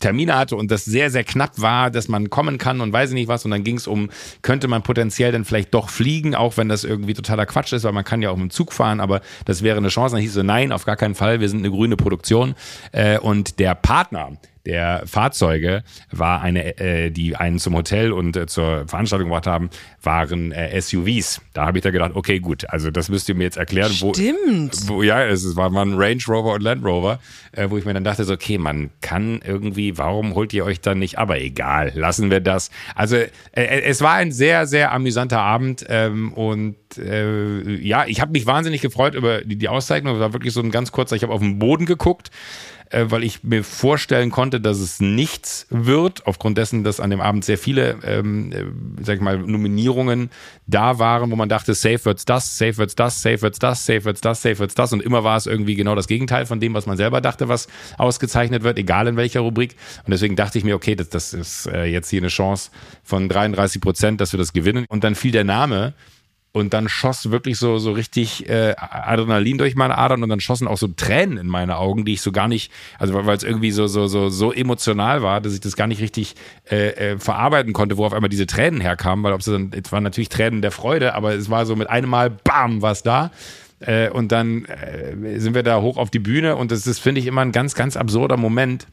[0.00, 3.14] Termine hatte und das sehr, sehr knapp war, dass man kommen kann und weiß ich
[3.14, 3.44] nicht was.
[3.44, 4.10] Und dann ging es um,
[4.42, 7.92] könnte man potenziell dann vielleicht doch fliegen, auch wenn das irgendwie totaler Quatsch ist, weil
[7.92, 10.16] man kann ja auch mit dem Zug fahren, aber das wäre eine Chance.
[10.16, 12.54] Dann hieß so, nein, auf gar keinen Fall, wir sind eine grüne Produktion.
[12.90, 14.32] Äh, und der Partner,
[14.66, 19.70] der Fahrzeuge war eine, äh, die einen zum Hotel und äh, zur Veranstaltung gebracht haben,
[20.02, 21.40] waren äh, SUVs.
[21.52, 23.92] Da habe ich da gedacht, okay, gut, also das müsst ihr mir jetzt erklären.
[23.98, 24.88] Wo, Stimmt.
[24.88, 27.18] Wo, ja, es war mal ein Range Rover und Land Rover,
[27.52, 30.80] äh, wo ich mir dann dachte, so, okay, man kann irgendwie, warum holt ihr euch
[30.80, 31.18] dann nicht?
[31.18, 32.70] Aber egal, lassen wir das.
[32.94, 38.20] Also äh, äh es war ein sehr, sehr amüsanter Abend ähm, und äh, ja, ich
[38.20, 40.14] habe mich wahnsinnig gefreut über die, die Auszeichnung.
[40.14, 42.30] Es war wirklich so ein ganz kurzer, ich habe auf den Boden geguckt
[42.92, 47.20] äh, weil ich mir vorstellen konnte, dass es nichts wird, aufgrund dessen, dass an dem
[47.20, 48.64] Abend sehr viele, ähm, äh,
[49.02, 50.30] sag ich mal, Nominierungen
[50.66, 54.04] da waren, wo man dachte, safe wird's das, safe wird's das, safe wird's das, safe
[54.04, 54.92] wird's das, safe wird's das.
[54.92, 57.68] Und immer war es irgendwie genau das Gegenteil von dem, was man selber dachte, was
[57.98, 59.76] ausgezeichnet wird, egal in welcher Rubrik.
[60.04, 62.70] Und deswegen dachte ich mir, okay, das, das ist äh, jetzt hier eine Chance
[63.02, 64.84] von 33 Prozent, dass wir das gewinnen.
[64.88, 65.94] Und dann fiel der Name
[66.52, 70.68] und dann schoss wirklich so, so richtig äh, Adrenalin durch meine Adern und dann schossen
[70.68, 73.70] auch so Tränen in meine Augen, die ich so gar nicht, also weil es irgendwie
[73.70, 76.34] so, so, so, so emotional war, dass ich das gar nicht richtig
[76.70, 79.90] äh, äh, verarbeiten konnte, wo auf einmal diese Tränen herkamen, weil ob es dann, es
[79.92, 83.30] waren natürlich Tränen der Freude, aber es war so mit einem Mal, bam, was da.
[83.80, 87.20] Äh, und dann äh, sind wir da hoch auf die Bühne und das ist, finde
[87.20, 88.86] ich, immer ein ganz, ganz absurder Moment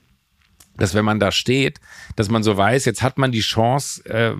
[0.80, 1.80] dass wenn man da steht,
[2.16, 4.34] dass man so weiß, jetzt hat man die Chance, äh,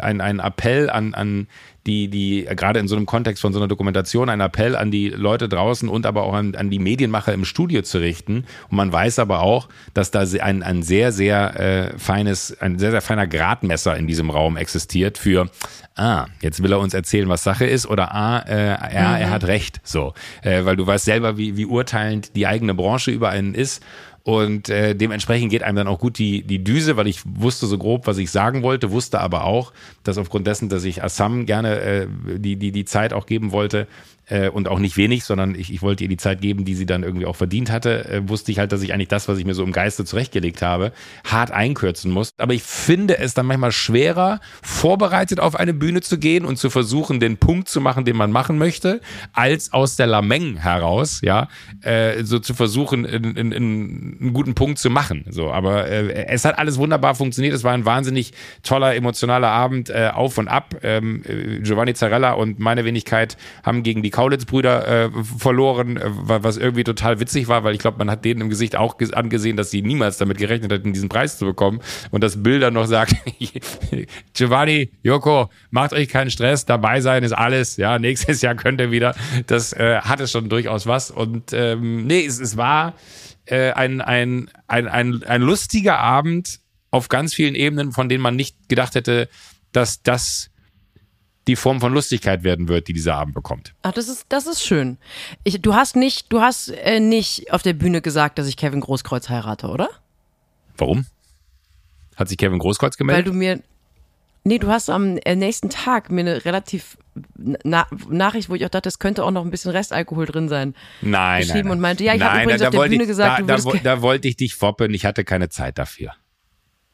[0.00, 1.46] ein, ein Appell an, an
[1.86, 5.10] die, die gerade in so einem Kontext von so einer Dokumentation ein Appell an die
[5.10, 8.44] Leute draußen und aber auch an, an die Medienmacher im Studio zu richten.
[8.70, 12.90] Und man weiß aber auch, dass da ein, ein sehr, sehr äh, feines, ein sehr,
[12.90, 15.50] sehr feiner Gradmesser in diesem Raum existiert für,
[15.96, 19.20] ah, jetzt will er uns erzählen, was Sache ist, oder ah, äh, ja, mhm.
[19.20, 19.80] er hat recht.
[19.84, 20.14] So.
[20.42, 23.82] Äh, weil du weißt selber, wie, wie urteilend die eigene Branche über einen ist.
[24.24, 27.76] Und äh, dementsprechend geht einem dann auch gut die, die Düse, weil ich wusste so
[27.76, 31.78] grob, was ich sagen wollte, wusste aber auch, dass aufgrund dessen, dass ich Assam gerne
[31.80, 32.06] äh,
[32.38, 33.86] die, die, die Zeit auch geben wollte,
[34.26, 36.86] äh, und auch nicht wenig, sondern ich, ich wollte ihr die Zeit geben, die sie
[36.86, 39.44] dann irgendwie auch verdient hatte, äh, wusste ich halt, dass ich eigentlich das, was ich
[39.44, 40.92] mir so im Geiste zurechtgelegt habe,
[41.24, 42.32] hart einkürzen muss.
[42.38, 46.70] Aber ich finde es dann manchmal schwerer, vorbereitet auf eine Bühne zu gehen und zu
[46.70, 49.00] versuchen, den Punkt zu machen, den man machen möchte,
[49.32, 51.48] als aus der Lameng heraus, ja,
[51.82, 53.64] äh, so zu versuchen, in, in, in
[54.20, 55.24] einen guten Punkt zu machen.
[55.30, 57.54] So, aber äh, es hat alles wunderbar funktioniert.
[57.54, 60.76] Es war ein wahnsinnig toller, emotionaler Abend äh, auf und ab.
[60.82, 66.56] Ähm, äh, Giovanni Zarella und meine Wenigkeit haben gegen die Kaulitz-Brüder äh, verloren, äh, was
[66.56, 69.72] irgendwie total witzig war, weil ich glaube, man hat denen im Gesicht auch angesehen, dass
[69.72, 71.80] sie niemals damit gerechnet hätten, diesen Preis zu bekommen.
[72.12, 73.16] Und das Bild dann noch sagt,
[74.32, 77.76] Giovanni, Joko, macht euch keinen Stress, dabei sein ist alles.
[77.76, 79.16] Ja, nächstes Jahr könnt ihr wieder.
[79.48, 81.10] Das äh, hatte schon durchaus was.
[81.10, 82.94] Und ähm, nee, es, es war
[83.46, 86.60] äh, ein, ein, ein, ein, ein lustiger Abend
[86.92, 89.28] auf ganz vielen Ebenen, von denen man nicht gedacht hätte,
[89.72, 90.50] dass das
[91.46, 93.74] die Form von Lustigkeit werden wird, die dieser Abend bekommt.
[93.82, 94.96] Ach, das ist, das ist schön.
[95.42, 98.80] Ich, du hast nicht, du hast äh, nicht auf der Bühne gesagt, dass ich Kevin
[98.80, 99.90] Großkreuz heirate, oder?
[100.76, 101.06] Warum?
[102.16, 103.26] Hat sich Kevin Großkreuz gemeldet?
[103.26, 103.60] Weil du mir,
[104.44, 106.96] nee, du hast am äh, nächsten Tag mir eine relativ
[107.36, 110.74] na Nachricht, wo ich auch dachte, es könnte auch noch ein bisschen Restalkohol drin sein.
[111.00, 111.72] Nein, geschrieben nein, nein.
[111.72, 114.28] und meinte, ja, ich habe übrigens auf der Bühne ich, gesagt, da, da, da wollte
[114.28, 116.12] ich dich foppen, ich hatte keine Zeit dafür.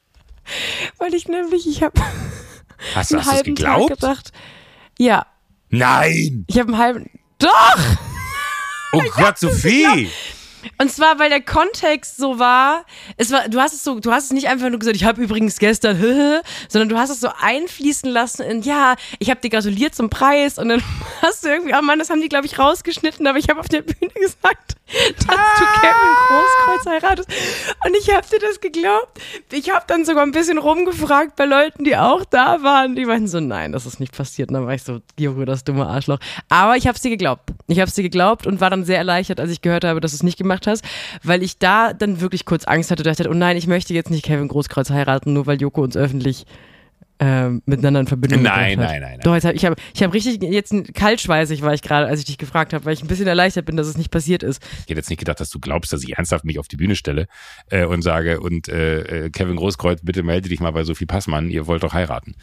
[0.99, 2.01] Weil ich nämlich, ich habe
[2.95, 4.33] Hast, einen hast halben Tag gedacht,
[4.99, 5.26] ja.
[5.68, 6.45] Nein!
[6.49, 7.11] Ich habe einen halben.
[7.39, 7.78] Doch!
[8.93, 10.11] Oh Gott, Sophie!
[10.81, 14.24] Und zwar, weil der Kontext so war, es war, du hast es so, du hast
[14.24, 15.99] es nicht einfach nur gesagt, ich habe übrigens gestern,
[16.68, 20.59] sondern du hast es so einfließen lassen in, ja, ich habe dir gratuliert zum Preis
[20.59, 20.83] und dann
[21.22, 23.68] hast du irgendwie, oh Mann, das haben die, glaube ich, rausgeschnitten, aber ich habe auf
[23.68, 24.76] der Bühne gesagt,
[25.16, 27.28] dass du Kevin Großkreuz heiratest.
[27.87, 29.20] Und ich habe dir das geglaubt.
[29.53, 32.97] Ich habe dann sogar ein bisschen rumgefragt bei Leuten, die auch da waren.
[32.97, 34.49] Die meinten so, nein, das ist nicht passiert.
[34.49, 36.18] Und dann war ich so, Juro, das dumme Arschloch.
[36.49, 37.51] Aber ich habe es dir geglaubt.
[37.68, 40.11] Ich habe es dir geglaubt und war dann sehr erleichtert, als ich gehört habe, dass
[40.11, 40.85] du es nicht gemacht gemacht hast,
[41.23, 44.25] weil ich da dann wirklich kurz Angst hatte, dachte, oh nein, ich möchte jetzt nicht
[44.25, 46.47] Kevin Großkreuz heiraten, nur weil Joko uns öffentlich
[47.23, 49.21] ähm, miteinander in Verbindung nein, nein, nein, nein.
[49.23, 52.25] Doch, jetzt hab, ich habe ich hab richtig, jetzt kaltschweißig war ich gerade, als ich
[52.25, 54.62] dich gefragt habe, weil ich ein bisschen erleichtert bin, dass es nicht passiert ist.
[54.62, 56.97] Ich hätte jetzt nicht gedacht, dass du glaubst, dass ich ernsthaft mich auf die Bühne
[56.97, 57.27] stelle
[57.68, 61.51] äh, und sage, und äh, äh Kevin Großkreuz, bitte melde dich mal bei Sophie Passmann,
[61.51, 62.37] ihr wollt doch heiraten.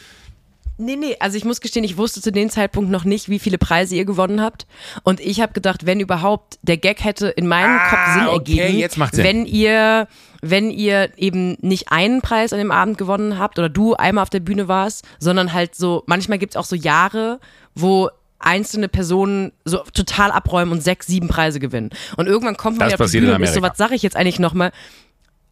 [0.80, 3.58] Nee, nee, also ich muss gestehen, ich wusste zu dem Zeitpunkt noch nicht, wie viele
[3.58, 4.68] Preise ihr gewonnen habt.
[5.04, 8.60] Und ich habe gedacht, wenn überhaupt, der Gag hätte in meinem Ah, Kopf Sinn okay,
[8.60, 9.26] ergeben, jetzt macht's Sinn.
[9.26, 10.08] wenn ihr,
[10.42, 14.30] wenn ihr eben nicht einen Preis an dem Abend gewonnen habt oder du einmal auf
[14.30, 17.40] der Bühne warst, sondern halt so, manchmal gibt's auch so Jahre,
[17.74, 18.10] wo
[18.40, 21.90] einzelne Personen so total abräumen und sechs, sieben Preise gewinnen.
[22.18, 24.04] Und irgendwann kommt man Das ja auf die Bühne und ist so, was sage ich
[24.04, 24.72] jetzt eigentlich nochmal?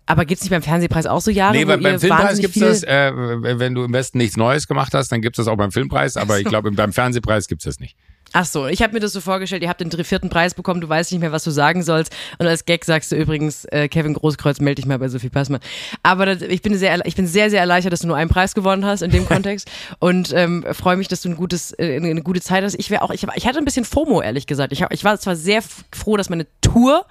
[0.05, 2.83] Aber gibt's nicht beim Fernsehpreis auch so Jahre, Nee, beim, beim Filmpreis gibt's viel das,
[2.83, 6.17] äh, wenn du im Westen nichts Neues gemacht hast, dann gibt's das auch beim Filmpreis,
[6.17, 7.95] aber ich glaube, beim Fernsehpreis gibt's das nicht.
[8.33, 10.89] Ach so, ich habe mir das so vorgestellt, ihr habt den vierten Preis bekommen, du
[10.89, 12.13] weißt nicht mehr, was du sagen sollst.
[12.37, 15.61] Und als Gag sagst du übrigens, äh, Kevin Großkreuz, melde dich mal bei Sophie Passmann.
[16.03, 18.53] Aber das, ich, bin sehr, ich bin sehr, sehr erleichtert, dass du nur einen Preis
[18.53, 19.71] gewonnen hast in dem Kontext.
[19.99, 22.75] Und ähm, freue mich, dass du ein gutes, äh, eine, gute Zeit hast.
[22.77, 24.73] Ich, auch, ich, hab, ich hatte ein bisschen FOMO, ehrlich gesagt.
[24.73, 25.61] Ich, hab, ich war zwar sehr
[25.93, 27.05] froh, dass meine Tour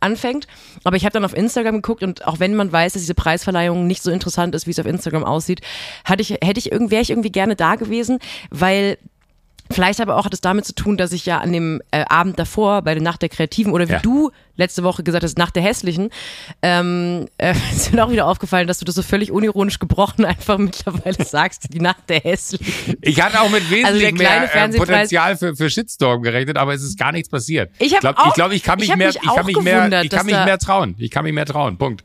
[0.00, 0.46] anfängt.
[0.84, 3.86] Aber ich habe dann auf Instagram geguckt und auch wenn man weiß, dass diese Preisverleihung
[3.86, 5.60] nicht so interessant ist, wie es auf Instagram aussieht,
[6.04, 8.18] hatte ich, hätte ich wäre ich irgendwie gerne da gewesen,
[8.50, 8.98] weil
[9.70, 12.38] Vielleicht aber auch hat es damit zu tun, dass ich ja an dem äh, Abend
[12.38, 13.98] davor bei der Nacht der Kreativen oder wie Ja.
[14.00, 16.10] du letzte Woche gesagt hast, Nacht der Hässlichen,
[16.62, 20.58] ähm, äh, ist mir auch wieder aufgefallen, dass du das so völlig unironisch gebrochen einfach
[20.58, 22.96] mittlerweile sagst, die Nacht der Hässlichen.
[23.02, 26.56] Ich hatte auch mit wesentlich Also der kleine mehr äh, Potenzial für, für Shitstorm gerechnet,
[26.56, 27.70] aber es ist gar nichts passiert.
[27.78, 30.10] Ich glaube, auch- ich, glaub, ich kann mich ich mehr, ich kann mich mehr, ich
[30.10, 30.94] kann mich mehr trauen.
[30.98, 31.76] Ich kann mich mehr trauen.
[31.78, 32.04] Punkt.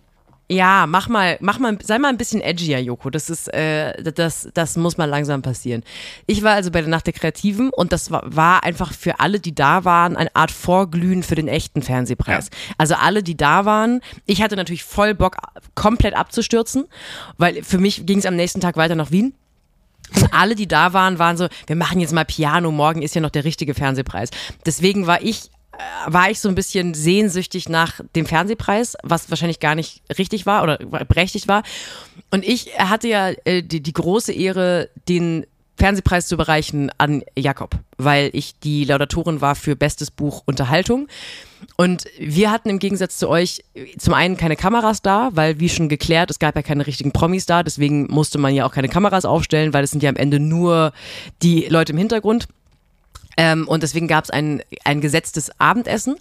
[0.51, 3.09] Ja, mach mal, mach mal, sei mal ein bisschen edgier, Joko.
[3.09, 5.81] Das ist, äh, das, das muss mal langsam passieren.
[6.27, 9.39] Ich war also bei der Nacht der Kreativen und das war, war einfach für alle,
[9.39, 12.49] die da waren, eine Art Vorglühen für den echten Fernsehpreis.
[12.77, 15.37] Also alle, die da waren, ich hatte natürlich voll Bock,
[15.73, 16.83] komplett abzustürzen,
[17.37, 19.33] weil für mich ging es am nächsten Tag weiter nach Wien.
[20.17, 23.21] Und alle, die da waren, waren so, wir machen jetzt mal Piano, morgen ist ja
[23.21, 24.31] noch der richtige Fernsehpreis.
[24.65, 25.49] Deswegen war ich,
[26.07, 30.63] war ich so ein bisschen sehnsüchtig nach dem Fernsehpreis, was wahrscheinlich gar nicht richtig war
[30.63, 31.63] oder berechtigt war.
[32.31, 35.45] Und ich hatte ja äh, die, die große Ehre, den
[35.77, 41.07] Fernsehpreis zu überreichen an Jakob, weil ich die Laudatorin war für bestes Buch Unterhaltung.
[41.75, 43.63] Und wir hatten im Gegensatz zu euch
[43.97, 47.47] zum einen keine Kameras da, weil wie schon geklärt, es gab ja keine richtigen Promis
[47.47, 50.39] da, deswegen musste man ja auch keine Kameras aufstellen, weil es sind ja am Ende
[50.39, 50.93] nur
[51.41, 52.47] die Leute im Hintergrund.
[53.37, 56.15] Ähm, und deswegen gab es ein, ein gesetztes Abendessen.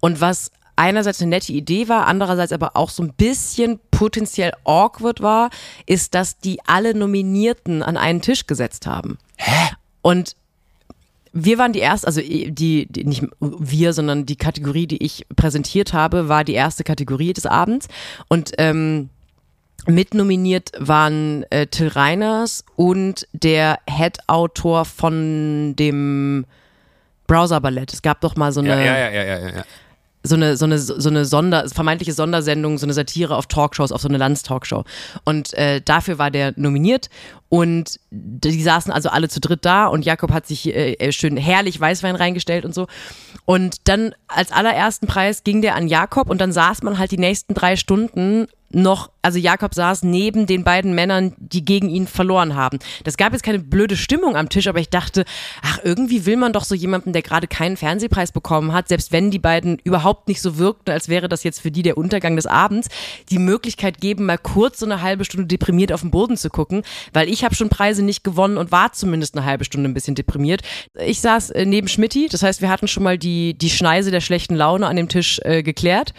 [0.00, 5.20] Und was einerseits eine nette Idee war, andererseits aber auch so ein bisschen potenziell awkward
[5.20, 5.50] war,
[5.86, 9.18] ist, dass die alle Nominierten an einen Tisch gesetzt haben.
[9.36, 9.74] Hä?
[10.00, 10.36] Und
[11.32, 15.92] wir waren die erste, also die, die, nicht wir, sondern die Kategorie, die ich präsentiert
[15.92, 17.88] habe, war die erste Kategorie des Abends.
[18.28, 19.08] Und ähm,
[19.86, 26.44] mitnominiert waren äh, Till Reiners und der Head-Autor von dem
[27.26, 27.92] Browser-Ballett.
[27.92, 29.64] Es gab doch mal so eine, Ja, ja, ja, ja, ja,
[30.24, 34.00] so eine, so eine, so eine Sonder, vermeintliche Sondersendung, so eine Satire auf Talkshows, auf
[34.00, 34.84] so eine Landstalkshow.
[35.24, 37.10] Und äh, dafür war der nominiert
[37.52, 41.78] und die saßen also alle zu dritt da und Jakob hat sich äh, schön herrlich
[41.78, 42.86] Weißwein reingestellt und so.
[43.44, 47.18] Und dann als allerersten Preis ging der an Jakob und dann saß man halt die
[47.18, 52.54] nächsten drei Stunden noch, also Jakob saß neben den beiden Männern, die gegen ihn verloren
[52.54, 52.78] haben.
[53.04, 55.24] Das gab jetzt keine blöde Stimmung am Tisch, aber ich dachte,
[55.62, 59.30] ach, irgendwie will man doch so jemanden, der gerade keinen Fernsehpreis bekommen hat, selbst wenn
[59.30, 62.46] die beiden überhaupt nicht so wirkten, als wäre das jetzt für die der Untergang des
[62.46, 62.88] Abends,
[63.30, 66.82] die Möglichkeit geben, mal kurz so eine halbe Stunde deprimiert auf den Boden zu gucken,
[67.12, 70.14] weil ich habe schon Preise nicht gewonnen und war zumindest eine halbe Stunde ein bisschen
[70.14, 70.62] deprimiert.
[71.04, 74.20] Ich saß äh, neben Schmidti, das heißt, wir hatten schon mal die, die Schneise der
[74.20, 76.14] schlechten Laune an dem Tisch äh, geklärt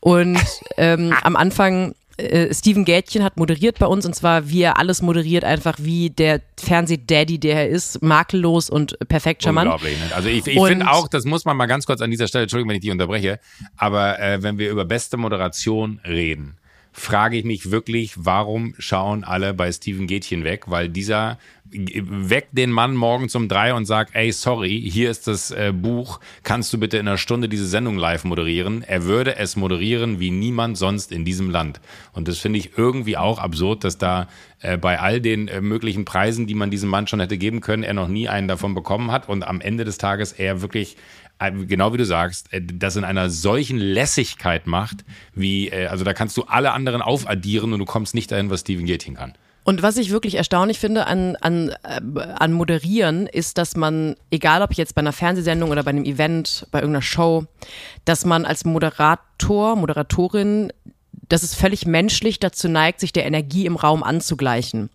[0.00, 0.38] und
[0.76, 5.02] ähm, am Anfang äh, Steven Gätchen hat moderiert bei uns und zwar wie er alles
[5.02, 9.66] moderiert, einfach wie der Fernsehdaddy, der er ist, makellos und perfekt charmant.
[9.66, 9.98] Unglaublich.
[9.98, 10.14] Ne?
[10.14, 12.70] Also ich, ich finde auch, das muss man mal ganz kurz an dieser Stelle, Entschuldigung,
[12.70, 13.38] wenn ich dich unterbreche,
[13.76, 16.56] aber äh, wenn wir über beste Moderation reden,
[16.98, 20.64] frage ich mich wirklich, warum schauen alle bei Steven Gätchen weg?
[20.66, 21.38] Weil dieser
[21.70, 26.20] weckt den Mann morgens um drei und sagt, ey, sorry, hier ist das äh, Buch,
[26.42, 28.82] kannst du bitte in einer Stunde diese Sendung live moderieren?
[28.82, 31.80] Er würde es moderieren wie niemand sonst in diesem Land.
[32.12, 34.28] Und das finde ich irgendwie auch absurd, dass da
[34.60, 37.82] äh, bei all den äh, möglichen Preisen, die man diesem Mann schon hätte geben können,
[37.82, 40.96] er noch nie einen davon bekommen hat und am Ende des Tages er wirklich
[41.38, 46.12] genau wie du sagst, äh, das in einer solchen Lässigkeit macht, wie, äh, also da
[46.12, 49.34] kannst du alle anderen aufaddieren und du kommst nicht dahin, was Steven Gätchen kann.
[49.64, 54.62] Und was ich wirklich erstaunlich finde an, an, äh, an Moderieren, ist, dass man, egal
[54.62, 57.46] ob jetzt bei einer Fernsehsendung oder bei einem Event, bei irgendeiner Show,
[58.04, 60.72] dass man als Moderator, Moderatorin,
[61.28, 64.88] dass es völlig menschlich dazu neigt, sich der Energie im Raum anzugleichen.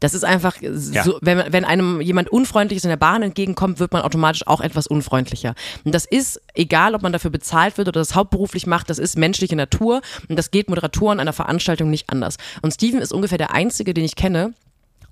[0.00, 4.02] Das ist einfach so, wenn, wenn einem jemand Unfreundliches in der Bahn entgegenkommt, wird man
[4.02, 5.54] automatisch auch etwas unfreundlicher.
[5.84, 9.18] Und das ist, egal ob man dafür bezahlt wird oder das hauptberuflich macht, das ist
[9.18, 12.36] menschliche Natur und das geht Moderatoren einer Veranstaltung nicht anders.
[12.62, 14.54] Und Steven ist ungefähr der Einzige, den ich kenne,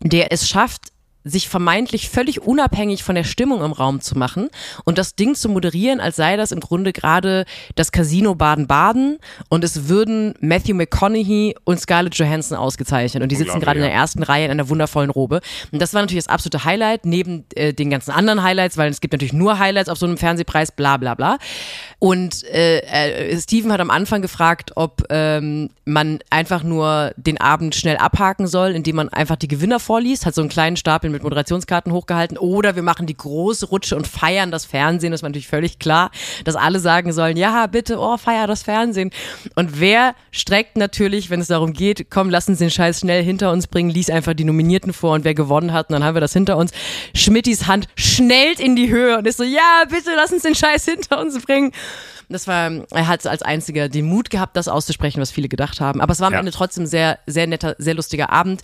[0.01, 0.93] der es schafft,
[1.27, 4.49] sich vermeintlich völlig unabhängig von der Stimmung im Raum zu machen
[4.85, 9.19] und das Ding zu moderieren, als sei das im Grunde gerade das Casino Baden-Baden
[9.49, 13.93] und es würden Matthew McConaughey und Scarlett Johansson ausgezeichnet und die sitzen gerade in der
[13.93, 15.41] ersten Reihe in einer wundervollen Robe.
[15.73, 19.01] Und das war natürlich das absolute Highlight, neben äh, den ganzen anderen Highlights, weil es
[19.01, 21.39] gibt natürlich nur Highlights auf so einem Fernsehpreis, bla bla bla.
[21.99, 27.75] Und äh, äh, Steven hat am Anfang gefragt, ob ähm, man einfach nur den Abend
[27.75, 31.23] schnell abhaken soll, indem man einfach die Gewinner vorliest, hat so einen kleinen Stapel mit
[31.23, 35.13] Moderationskarten hochgehalten, oder wir machen die große Rutsche und feiern das Fernsehen.
[35.13, 36.11] Das war natürlich völlig klar,
[36.45, 39.11] dass alle sagen sollen, ja, bitte, oh, feier das Fernsehen.
[39.55, 43.51] Und wer streckt natürlich, wenn es darum geht, komm, lass uns den Scheiß schnell hinter
[43.53, 46.21] uns bringen, lies einfach die Nominierten vor und wer gewonnen hat, und dann haben wir
[46.21, 46.73] das hinter uns.
[47.15, 50.85] Schmittis Hand schnellt in die Höhe und ist so, ja, bitte, lass uns den Scheiß
[50.85, 51.73] hinter uns bringen.
[52.29, 56.01] Das war, er hat als einziger den Mut gehabt, das auszusprechen, was viele gedacht haben.
[56.01, 56.41] Aber es war am ja.
[56.41, 58.63] Ende trotzdem sehr, sehr netter, sehr lustiger Abend.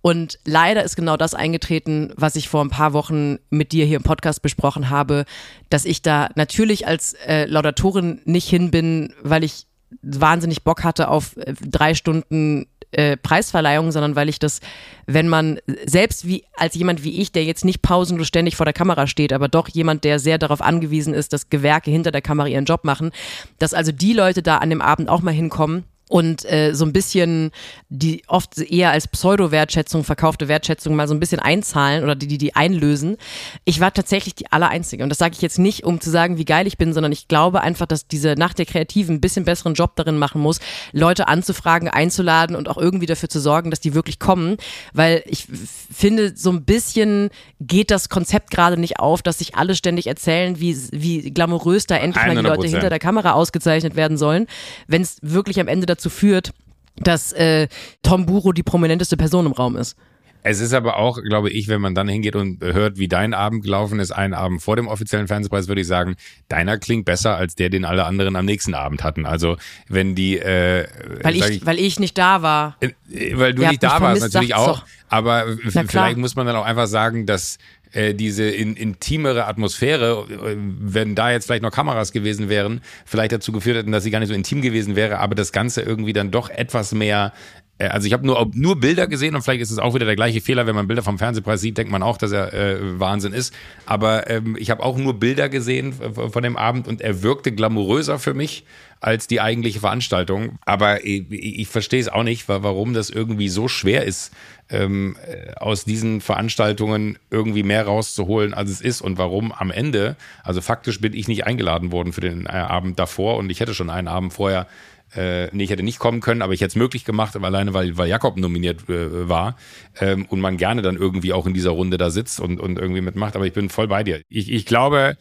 [0.00, 3.98] Und leider ist genau das eingetreten, was ich vor ein paar Wochen mit dir hier
[3.98, 5.24] im Podcast besprochen habe,
[5.70, 9.66] dass ich da natürlich als äh, Laudatorin nicht hin bin, weil ich
[10.00, 14.60] wahnsinnig Bock hatte auf äh, drei Stunden äh, Preisverleihung, sondern weil ich das,
[15.06, 18.72] wenn man selbst wie als jemand wie ich, der jetzt nicht pausenlos ständig vor der
[18.72, 22.48] Kamera steht, aber doch jemand, der sehr darauf angewiesen ist, dass Gewerke hinter der Kamera
[22.48, 23.10] ihren Job machen,
[23.58, 26.92] dass also die Leute da an dem Abend auch mal hinkommen und äh, so ein
[26.92, 27.52] bisschen
[27.88, 32.36] die oft eher als Pseudo-Wertschätzung verkaufte Wertschätzung mal so ein bisschen einzahlen oder die, die,
[32.36, 33.16] die einlösen.
[33.64, 35.02] Ich war tatsächlich die Allereinzige.
[35.04, 37.28] Und das sage ich jetzt nicht, um zu sagen, wie geil ich bin, sondern ich
[37.28, 40.60] glaube einfach, dass diese Nacht der Kreativen ein bisschen besseren Job darin machen muss,
[40.92, 44.58] Leute anzufragen, einzuladen und auch irgendwie dafür zu sorgen, dass die wirklich kommen.
[44.92, 45.46] Weil ich
[45.90, 50.60] finde, so ein bisschen geht das Konzept gerade nicht auf, dass sich alle ständig erzählen,
[50.60, 54.46] wie, wie glamourös da endlich mal die Leute hinter der Kamera ausgezeichnet werden sollen,
[54.86, 56.52] wenn es wirklich am Ende dazu dazu führt,
[56.96, 57.68] dass äh,
[58.02, 59.96] Tom Buro die prominenteste Person im Raum ist.
[60.44, 63.62] Es ist aber auch, glaube ich, wenn man dann hingeht und hört, wie dein Abend
[63.62, 66.16] gelaufen ist, einen Abend vor dem offiziellen Fernsehpreis, würde ich sagen,
[66.48, 69.24] deiner klingt besser als der, den alle anderen am nächsten Abend hatten.
[69.24, 69.56] Also
[69.88, 70.88] wenn die, äh,
[71.22, 72.90] weil ich, ich, weil ich nicht da war, äh,
[73.34, 74.80] weil du Ihr nicht da warst, natürlich auch.
[74.80, 74.86] Doch.
[75.08, 75.44] Aber
[75.86, 77.58] vielleicht muss man dann auch einfach sagen, dass
[77.92, 83.32] äh, diese in, intimere Atmosphäre, äh, wenn da jetzt vielleicht noch Kameras gewesen wären, vielleicht
[83.32, 86.12] dazu geführt hätten, dass sie gar nicht so intim gewesen wäre, aber das Ganze irgendwie
[86.12, 87.32] dann doch etwas mehr
[87.78, 90.16] äh, also ich habe nur, nur Bilder gesehen und vielleicht ist es auch wieder der
[90.16, 93.32] gleiche Fehler, wenn man Bilder vom Fernsehpreis sieht, denkt man auch, dass er äh, Wahnsinn
[93.32, 93.54] ist.
[93.86, 98.18] Aber ähm, ich habe auch nur Bilder gesehen von dem Abend und er wirkte glamouröser
[98.18, 98.64] für mich
[99.00, 100.58] als die eigentliche Veranstaltung.
[100.64, 104.32] Aber ich, ich verstehe es auch nicht, warum das irgendwie so schwer ist,
[104.72, 110.16] ähm, äh, aus diesen Veranstaltungen irgendwie mehr rauszuholen, als es ist und warum am Ende,
[110.42, 113.74] also faktisch bin ich nicht eingeladen worden für den äh, Abend davor und ich hätte
[113.74, 114.66] schon einen Abend vorher
[115.14, 117.74] äh, nee, ich hätte nicht kommen können, aber ich hätte es möglich gemacht, aber alleine
[117.74, 119.56] weil, weil Jakob nominiert äh, war
[120.00, 123.02] ähm, und man gerne dann irgendwie auch in dieser Runde da sitzt und, und irgendwie
[123.02, 123.36] mitmacht.
[123.36, 124.22] Aber ich bin voll bei dir.
[124.30, 125.18] Ich, ich glaube,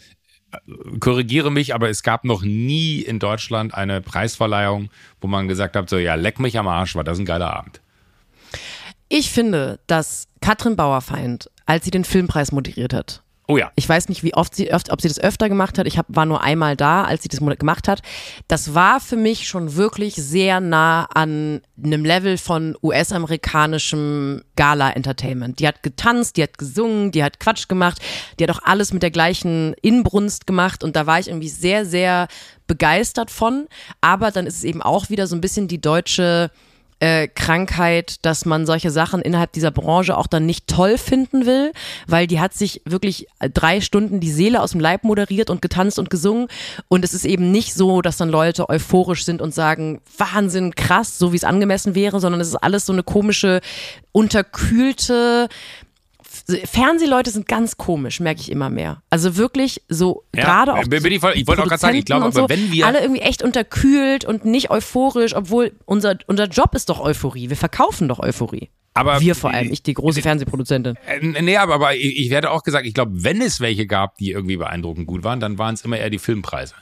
[0.51, 0.57] äh,
[0.99, 4.89] korrigiere mich, aber es gab noch nie in Deutschland eine Preisverleihung,
[5.19, 7.81] wo man gesagt hat, so ja, leck mich am Arsch, war das ein geiler Abend.
[9.13, 13.69] Ich finde, dass Katrin Bauerfeind, als sie den Filmpreis moderiert hat, Oh ja.
[13.75, 15.85] Ich weiß nicht, wie oft sie, ob sie das öfter gemacht hat.
[15.85, 18.01] Ich hab, war nur einmal da, als sie das gemacht hat.
[18.47, 25.59] Das war für mich schon wirklich sehr nah an einem Level von US-amerikanischem Gala-Entertainment.
[25.59, 28.01] Die hat getanzt, die hat gesungen, die hat Quatsch gemacht,
[28.39, 31.85] die hat auch alles mit der gleichen Inbrunst gemacht und da war ich irgendwie sehr,
[31.85, 32.29] sehr
[32.67, 33.67] begeistert von.
[33.99, 36.51] Aber dann ist es eben auch wieder so ein bisschen die deutsche
[37.01, 41.71] äh, Krankheit, dass man solche Sachen innerhalb dieser Branche auch dann nicht toll finden will,
[42.07, 45.97] weil die hat sich wirklich drei Stunden die Seele aus dem Leib moderiert und getanzt
[45.97, 46.47] und gesungen.
[46.89, 51.17] Und es ist eben nicht so, dass dann Leute euphorisch sind und sagen, Wahnsinn, krass,
[51.17, 53.61] so wie es angemessen wäre, sondern es ist alles so eine komische,
[54.11, 55.49] unterkühlte,
[56.57, 59.01] Fernsehleute sind ganz komisch, merke ich immer mehr.
[59.09, 60.83] Also wirklich so ja, gerade auch.
[60.83, 62.85] Bin ich, voll, ich wollte auch gerade sagen, ich glaube, aber so, wenn wir.
[62.85, 67.49] Alle irgendwie echt unterkühlt und nicht euphorisch, obwohl unser, unser Job ist doch Euphorie.
[67.49, 68.69] Wir verkaufen doch Euphorie.
[68.93, 70.97] Aber wir vor allem, ich die große Fernsehproduzentin.
[71.07, 74.31] Äh, nee, aber, aber ich werde auch gesagt, ich glaube, wenn es welche gab, die
[74.31, 76.75] irgendwie beeindruckend gut waren, dann waren es immer eher die Filmpreise.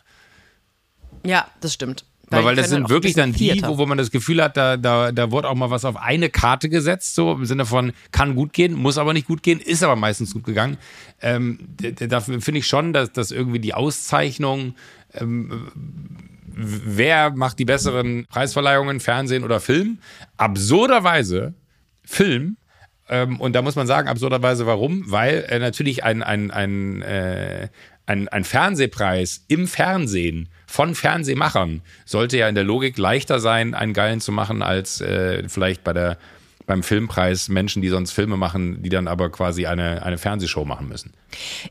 [1.24, 2.05] Ja, das stimmt.
[2.30, 5.12] Weil, weil das sind wirklich dann die, wo, wo man das Gefühl hat, da, da,
[5.12, 8.54] da wurde auch mal was auf eine Karte gesetzt, so im Sinne von, kann gut
[8.54, 10.78] gehen, muss aber nicht gut gehen, ist aber meistens gut gegangen.
[11.22, 14.76] Ähm, da finde ich schon, dass, dass irgendwie die Auszeichnung,
[15.14, 15.68] ähm,
[16.46, 20.00] wer macht die besseren Preisverleihungen, Fernsehen oder Film,
[20.38, 21.54] absurderweise
[22.04, 22.58] Film,
[23.10, 25.10] ähm, und da muss man sagen, absurderweise warum?
[25.10, 27.70] Weil äh, natürlich ein, ein, ein, äh,
[28.10, 33.93] ein, ein Fernsehpreis im Fernsehen von Fernsehmachern sollte ja in der Logik leichter sein, einen
[33.93, 36.18] geilen zu machen, als äh, vielleicht bei der
[36.66, 40.88] beim Filmpreis Menschen, die sonst Filme machen, die dann aber quasi eine, eine Fernsehshow machen
[40.88, 41.14] müssen.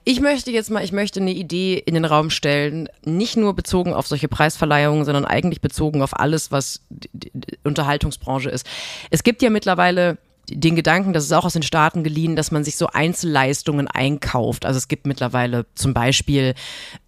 [0.03, 3.95] Ich möchte jetzt mal, ich möchte eine Idee in den Raum stellen, nicht nur bezogen
[3.95, 7.31] auf solche Preisverleihungen, sondern eigentlich bezogen auf alles, was die,
[7.63, 8.67] Unterhaltungsbranche ist.
[9.11, 10.19] Es gibt ja mittlerweile
[10.51, 14.65] den Gedanken, das ist auch aus den Staaten geliehen, dass man sich so Einzelleistungen einkauft.
[14.65, 16.55] Also es gibt mittlerweile zum Beispiel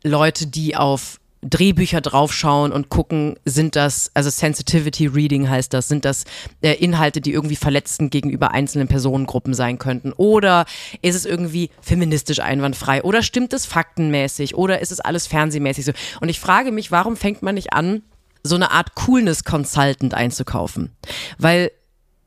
[0.02, 6.04] Leute, die auf Drehbücher draufschauen und gucken, sind das, also Sensitivity Reading heißt das, sind
[6.04, 6.24] das
[6.60, 10.12] äh, Inhalte, die irgendwie verletzend gegenüber einzelnen Personengruppen sein könnten?
[10.12, 10.66] Oder
[11.00, 13.02] ist es irgendwie feministisch einwandfrei?
[13.02, 14.54] Oder stimmt es faktenmäßig?
[14.54, 15.92] Oder ist es alles fernsehmäßig so?
[16.20, 18.02] Und ich frage mich, warum fängt man nicht an,
[18.42, 20.92] so eine Art Coolness Consultant einzukaufen?
[21.38, 21.70] Weil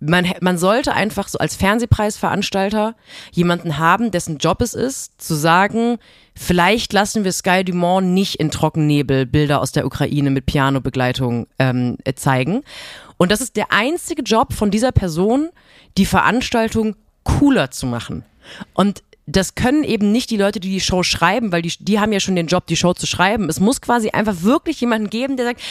[0.06, 2.96] man, man sollte einfach so als Fernsehpreisveranstalter
[3.32, 5.98] jemanden haben, dessen Job es ist, zu sagen,
[6.36, 11.98] vielleicht lassen wir Sky Dumont nicht in Trockennebel Bilder aus der Ukraine mit Pianobegleitung ähm,
[12.16, 12.64] zeigen.
[13.18, 15.50] Und das ist der einzige Job von dieser Person,
[15.98, 18.26] die Veranstaltung cooler zu machen.
[18.74, 22.12] Und das können eben nicht die Leute, die die Show schreiben, weil die, die haben
[22.12, 23.48] ja schon den Job, die Show zu schreiben.
[23.48, 25.62] Es muss quasi einfach wirklich jemanden geben, der sagt,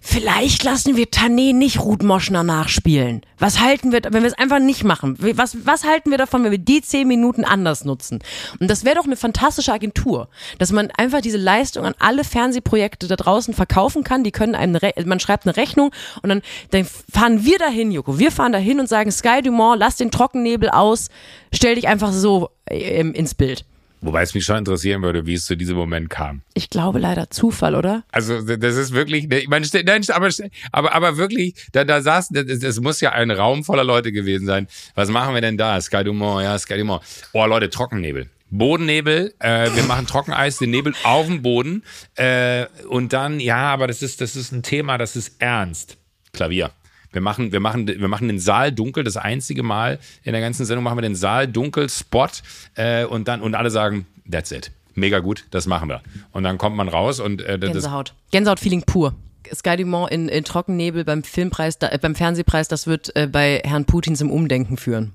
[0.00, 3.22] vielleicht lassen wir Tané nicht Ruth Moschner nachspielen.
[3.38, 5.16] Was halten wir, wenn wir es einfach nicht machen?
[5.18, 8.18] Was, was halten wir davon, wenn wir die zehn Minuten anders nutzen?
[8.60, 10.28] Und das wäre doch eine fantastische Agentur,
[10.58, 14.22] dass man einfach diese Leistung an alle Fernsehprojekte da draußen verkaufen kann.
[14.22, 15.92] Die können einem, man schreibt eine Rechnung
[16.22, 16.42] und dann,
[16.72, 18.18] dann fahren wir dahin, Joko.
[18.18, 21.08] Wir fahren dahin und sagen, Sky Dumont, lass den Trockennebel aus,
[21.52, 23.64] stell dich einfach so ähm, ins Bild.
[24.00, 26.42] Wobei es mich schon interessieren würde, wie es zu diesem Moment kam.
[26.54, 28.04] Ich glaube leider Zufall, oder?
[28.12, 30.28] Also das ist wirklich, ich meine, nein, aber,
[30.70, 34.68] aber, aber wirklich, da, da saß, das muss ja ein Raum voller Leute gewesen sein.
[34.94, 35.80] Was machen wir denn da?
[35.80, 37.02] Sky Dumont, ja, Sky Dumont.
[37.32, 38.30] Oh Leute, Trockennebel.
[38.50, 41.82] Bodennebel, äh, wir machen Trockeneis, den Nebel auf dem Boden
[42.14, 45.98] äh, und dann, ja, aber das ist, das ist ein Thema, das ist ernst.
[46.32, 46.70] Klavier.
[47.12, 49.04] Wir machen, wir machen, wir machen den Saal dunkel.
[49.04, 52.28] Das einzige Mal in der ganzen Sendung machen wir den Saal dunkel, Spot
[52.74, 54.70] äh, und dann und alle sagen, that's it.
[54.94, 56.02] Mega gut, das machen wir.
[56.32, 58.14] Und dann kommt man raus und äh, das Gänsehaut.
[58.32, 59.14] Gänsehaut-Feeling pur.
[59.54, 63.62] Sky Dumont in, in Trockennebel beim Filmpreis, da, äh, beim Fernsehpreis, das wird äh, bei
[63.64, 65.12] Herrn Putin zum Umdenken führen.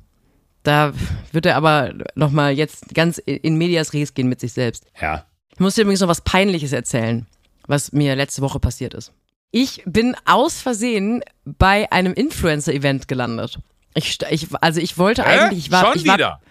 [0.64, 0.94] Da
[1.32, 4.86] wird er aber nochmal jetzt ganz in medias res gehen mit sich selbst.
[5.00, 5.26] Ja.
[5.52, 7.28] Ich muss dir übrigens noch was Peinliches erzählen,
[7.68, 9.12] was mir letzte Woche passiert ist.
[9.56, 13.60] Ich bin aus Versehen bei einem Influencer-Event gelandet.
[13.94, 15.26] Ich, ich, also ich wollte äh?
[15.26, 16.42] eigentlich, ich war, Schon ich war, wieder?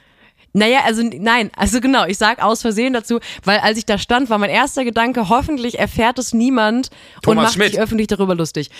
[0.52, 4.30] Naja, also nein, also genau, ich sag aus Versehen dazu, weil als ich da stand,
[4.30, 6.90] war mein erster Gedanke, hoffentlich erfährt es niemand
[7.22, 7.70] Thomas und macht Schmidt.
[7.72, 8.70] sich öffentlich darüber lustig.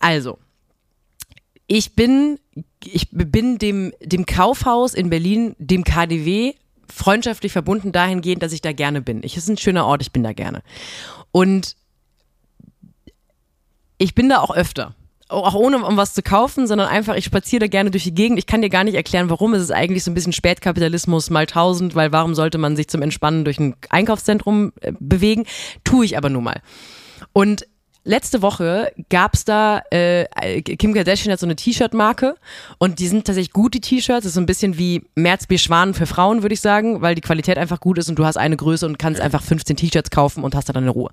[0.00, 0.38] Also,
[1.68, 2.40] ich bin,
[2.84, 6.54] ich bin dem, dem Kaufhaus in Berlin, dem KDW,
[6.92, 9.22] freundschaftlich verbunden dahingehend, dass ich da gerne bin.
[9.22, 10.64] Ich, es ist ein schöner Ort, ich bin da gerne.
[11.30, 11.76] Und
[13.98, 14.94] ich bin da auch öfter.
[15.30, 18.38] Auch ohne um was zu kaufen, sondern einfach, ich spaziere da gerne durch die Gegend.
[18.38, 19.52] Ich kann dir gar nicht erklären, warum.
[19.52, 23.02] Es ist eigentlich so ein bisschen Spätkapitalismus mal tausend, weil warum sollte man sich zum
[23.02, 25.44] Entspannen durch ein Einkaufszentrum äh, bewegen?
[25.84, 26.62] Tue ich aber nun mal.
[27.34, 27.66] Und
[28.04, 32.36] letzte Woche gab's da, äh, Kim Kardashian hat so eine T-Shirt-Marke
[32.78, 34.24] und die sind tatsächlich gut, die T-Shirts.
[34.24, 37.20] Das ist so ein bisschen wie Merzbier Schwanen für Frauen, würde ich sagen, weil die
[37.20, 40.44] Qualität einfach gut ist und du hast eine Größe und kannst einfach 15 T-Shirts kaufen
[40.44, 41.10] und hast dann eine Ruhe.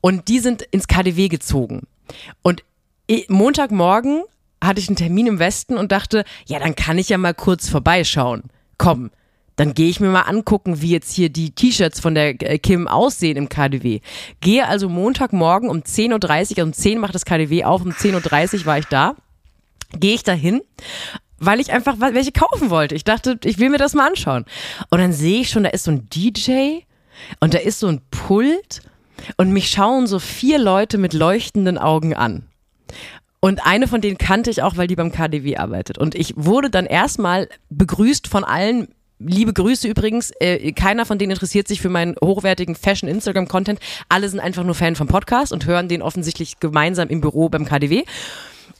[0.00, 1.82] Und die sind ins KDW gezogen.
[2.42, 2.64] Und
[3.28, 4.22] Montagmorgen
[4.62, 7.68] hatte ich einen Termin im Westen und dachte, ja, dann kann ich ja mal kurz
[7.68, 8.44] vorbeischauen.
[8.78, 9.10] Komm,
[9.60, 12.88] dann gehe ich mir mal angucken, wie jetzt hier die T-Shirts von der äh, Kim
[12.88, 14.00] aussehen im KDW.
[14.40, 18.60] Gehe also Montagmorgen um 10.30 Uhr, um 10 Uhr macht das KDW auf, um 10.30
[18.60, 19.16] Uhr war ich da.
[19.92, 20.62] Gehe ich da hin,
[21.36, 22.94] weil ich einfach welche kaufen wollte.
[22.94, 24.46] Ich dachte, ich will mir das mal anschauen.
[24.88, 26.78] Und dann sehe ich schon, da ist so ein DJ
[27.40, 28.80] und da ist so ein Pult
[29.36, 32.44] und mich schauen so vier Leute mit leuchtenden Augen an.
[33.40, 35.98] Und eine von denen kannte ich auch, weil die beim KDW arbeitet.
[35.98, 38.88] Und ich wurde dann erstmal begrüßt von allen.
[39.22, 40.32] Liebe Grüße übrigens.
[40.40, 43.78] Äh, keiner von denen interessiert sich für meinen hochwertigen Fashion-Instagram-Content.
[44.08, 47.66] Alle sind einfach nur Fan vom Podcast und hören den offensichtlich gemeinsam im Büro beim
[47.66, 48.04] KDW.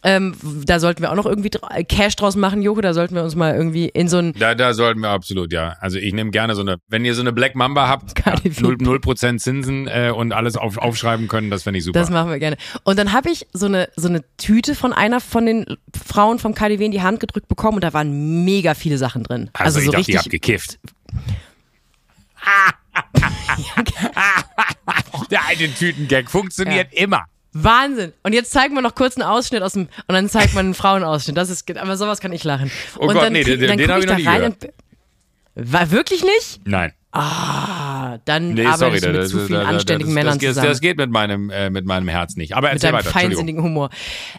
[0.03, 0.35] Ähm,
[0.65, 1.51] da sollten wir auch noch irgendwie
[1.89, 2.81] Cash draus machen, Joko.
[2.81, 4.33] Da sollten wir uns mal irgendwie in so ein.
[4.35, 5.77] Da, da sollten wir absolut, ja.
[5.81, 8.15] Also ich nehme gerne so eine, wenn ihr so eine Black Mamba habt,
[8.61, 11.99] null ja, 0%, Zinsen äh, und alles auf, aufschreiben können, das fände ich super.
[11.99, 12.57] Das machen wir gerne.
[12.85, 15.67] Und dann habe ich so eine, so eine Tüte von einer von den
[16.07, 19.51] Frauen vom KDW in die Hand gedrückt bekommen und da waren mega viele Sachen drin.
[19.53, 20.15] Also, also ich so dachte, richtig.
[20.15, 20.79] Ihr habt gekifft.
[25.31, 27.03] Der alte Tütengag funktioniert ja.
[27.03, 27.25] immer.
[27.53, 28.13] Wahnsinn.
[28.23, 30.75] Und jetzt zeigen wir noch kurz einen Ausschnitt aus dem, und dann zeigt man einen
[30.75, 31.37] Frauenausschnitt.
[31.37, 32.71] Das ist, aber sowas kann ich lachen.
[32.97, 34.65] Oh und Gott, dann, nee, den, dann den habe ich noch nie gehört.
[34.65, 34.73] Und,
[35.55, 36.61] war wirklich nicht?
[36.65, 36.93] Nein.
[37.13, 40.49] Ah, dann nee, arbeitest sorry, du mit das, zu vielen das, anständigen das, Männern das,
[40.49, 40.69] zusammen.
[40.69, 42.55] Das geht mit meinem, äh, mit meinem Herz nicht.
[42.55, 43.11] Aber mit erzähl deinem weiter.
[43.11, 43.91] feinsinnigen Humor.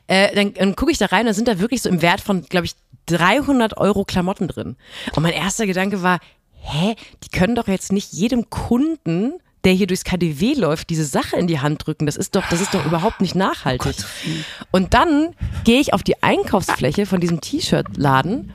[0.07, 2.43] Äh, dann dann gucke ich da rein, da sind da wirklich so im Wert von,
[2.43, 2.74] glaube ich,
[3.07, 4.78] 300 Euro Klamotten drin.
[5.14, 6.20] Und mein erster Gedanke war,
[6.62, 9.34] hä, die können doch jetzt nicht jedem Kunden
[9.64, 12.05] der hier durchs KDW läuft, diese Sache in die Hand drücken.
[12.05, 13.95] Das ist doch, das ist doch überhaupt nicht nachhaltig.
[13.97, 18.53] Oh und dann gehe ich auf die Einkaufsfläche von diesem T-Shirt-Laden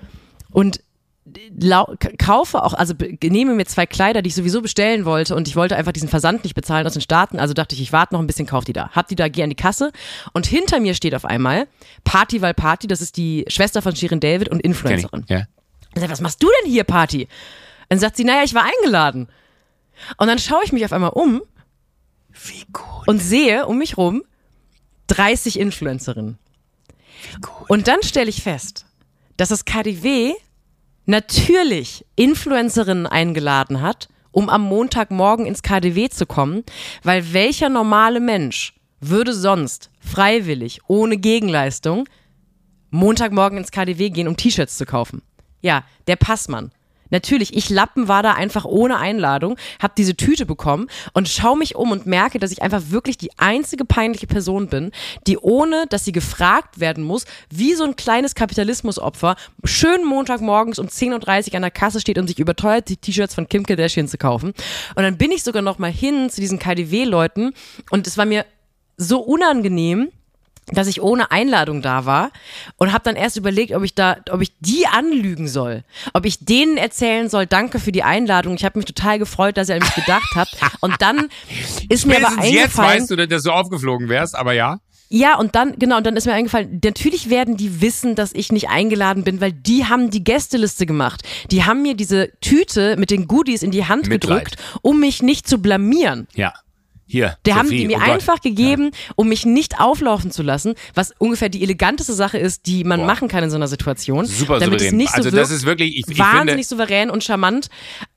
[0.50, 0.80] und
[2.18, 5.76] kaufe auch, also nehme mir zwei Kleider, die ich sowieso bestellen wollte und ich wollte
[5.76, 8.26] einfach diesen Versand nicht bezahlen aus den Staaten, also dachte ich, ich warte noch ein
[8.26, 8.90] bisschen, kauf die da.
[8.90, 9.90] Hab die da, geh an die Kasse
[10.32, 11.66] und hinter mir steht auf einmal
[12.04, 15.24] Party, weil Party, das ist die Schwester von Shirin David und Influencerin.
[15.28, 15.42] Ja.
[15.94, 17.26] Ich sag, was machst du denn hier, Party?
[17.88, 19.28] Dann sagt sie, naja, ich war eingeladen.
[20.16, 21.42] Und dann schaue ich mich auf einmal um
[22.30, 23.06] Wie gut.
[23.06, 24.22] und sehe um mich rum
[25.08, 26.38] 30 Influencerinnen.
[27.22, 27.70] Wie gut.
[27.70, 28.86] Und dann stelle ich fest,
[29.36, 30.34] dass das KDW
[31.06, 36.64] natürlich Influencerinnen eingeladen hat, um am Montagmorgen ins KDW zu kommen,
[37.02, 42.08] weil welcher normale Mensch würde sonst freiwillig, ohne Gegenleistung,
[42.90, 45.22] Montagmorgen ins KDW gehen, um T-Shirts zu kaufen?
[45.60, 46.72] Ja, der Passmann.
[47.10, 51.76] Natürlich, ich Lappen war da einfach ohne Einladung, habe diese Tüte bekommen und schaue mich
[51.76, 54.92] um und merke, dass ich einfach wirklich die einzige peinliche Person bin,
[55.26, 60.86] die ohne, dass sie gefragt werden muss, wie so ein kleines Kapitalismusopfer, schön Montagmorgens um
[60.86, 64.18] 10.30 Uhr an der Kasse steht und sich überteuert die T-Shirts von Kim Kardashian zu
[64.18, 64.52] kaufen.
[64.94, 67.52] Und dann bin ich sogar noch mal hin zu diesen KDW-Leuten
[67.90, 68.44] und es war mir
[68.96, 70.08] so unangenehm,
[70.72, 72.30] dass ich ohne Einladung da war
[72.76, 76.44] und habe dann erst überlegt, ob ich da, ob ich die anlügen soll, ob ich
[76.44, 78.54] denen erzählen soll, danke für die Einladung.
[78.54, 80.56] Ich habe mich total gefreut, dass ihr an mich gedacht habt.
[80.80, 81.28] Und dann
[81.88, 82.54] ist mir aber eingefallen.
[82.54, 84.80] Jetzt weißt du, dass du aufgeflogen wärst, aber ja.
[85.08, 88.50] Ja, und dann, genau, und dann ist mir eingefallen, natürlich werden die wissen, dass ich
[88.50, 91.22] nicht eingeladen bin, weil die haben die Gästeliste gemacht.
[91.52, 94.46] Die haben mir diese Tüte mit den Goodies in die Hand Mitleid.
[94.46, 96.26] gedrückt, um mich nicht zu blamieren.
[96.34, 96.54] Ja.
[97.06, 97.38] Hier.
[97.46, 99.12] Der Sophie, haben die mir oh einfach gegeben, ja.
[99.14, 103.06] um mich nicht auflaufen zu lassen, was ungefähr die eleganteste Sache ist, die man Boah.
[103.06, 104.26] machen kann in so einer Situation.
[104.26, 104.86] Super damit souverän.
[104.86, 107.68] Es nicht so also das ist wirklich ich, ich wahnsinnig finde, souverän und charmant.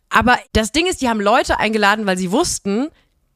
[0.10, 2.88] Aber das Ding ist, die haben Leute eingeladen, weil sie wussten,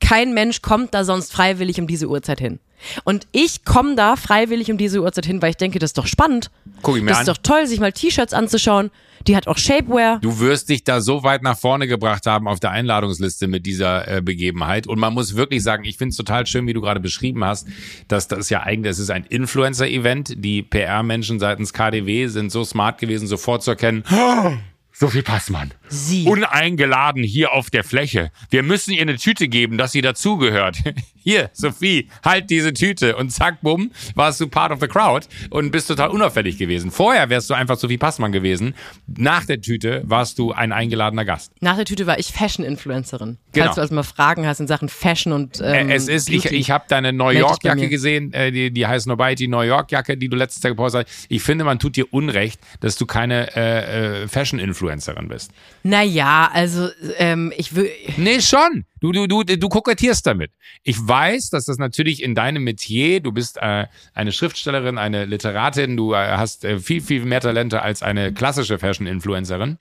[0.03, 2.59] kein Mensch kommt da sonst freiwillig um diese Uhrzeit hin.
[3.05, 6.07] Und ich komme da freiwillig um diese Uhrzeit hin, weil ich denke, das ist doch
[6.07, 6.51] spannend.
[6.81, 7.21] Guck ich mir das an.
[7.23, 8.91] ist doch toll, sich mal T-Shirts anzuschauen.
[9.25, 10.19] Die hat auch Shapewear.
[10.19, 14.17] Du wirst dich da so weit nach vorne gebracht haben auf der Einladungsliste mit dieser
[14.17, 14.85] äh, Begebenheit.
[14.85, 17.69] Und man muss wirklich sagen, ich finde es total schön, wie du gerade beschrieben hast,
[18.09, 20.43] dass das ja eigentlich, das ist ein Influencer-Event.
[20.43, 24.03] Die PR-Menschen seitens KDW sind so smart gewesen, sofort zu erkennen,
[25.03, 25.73] Sophie Passmann.
[25.89, 26.25] Sie.
[26.25, 28.31] Uneingeladen hier auf der Fläche.
[28.49, 30.77] Wir müssen ihr eine Tüte geben, dass sie dazugehört.
[31.25, 33.15] Hier, Sophie, halt diese Tüte.
[33.15, 36.91] Und zack, bumm, warst du part of the crowd und bist total unauffällig gewesen.
[36.91, 38.75] Vorher wärst du einfach Sophie Passmann gewesen.
[39.07, 41.53] Nach der Tüte warst du ein eingeladener Gast.
[41.61, 43.37] Nach der Tüte war ich Fashion-Influencerin.
[43.53, 43.65] Genau.
[43.67, 46.55] Falls du also mal Fragen hast in Sachen Fashion und ähm, Es ist, ich, Beauty.
[46.57, 50.35] ich habe deine New York-Jacke gesehen, äh, die, die heißt Nobody New York-Jacke, die du
[50.35, 51.25] letztes Jahr gepostet hast.
[51.29, 54.27] Ich finde, man tut dir Unrecht, dass du keine äh, äh,
[54.93, 55.51] Fashion-Influencerin bist.
[55.83, 57.89] Naja, also ähm, ich will.
[58.17, 58.85] Nee, schon.
[58.99, 60.51] Du, du, du, du kokettierst damit.
[60.83, 65.97] Ich weiß, dass das natürlich in deinem Metier, du bist äh, eine Schriftstellerin, eine Literatin,
[65.97, 69.77] du äh, hast äh, viel, viel mehr Talente als eine klassische Fashion-Influencerin.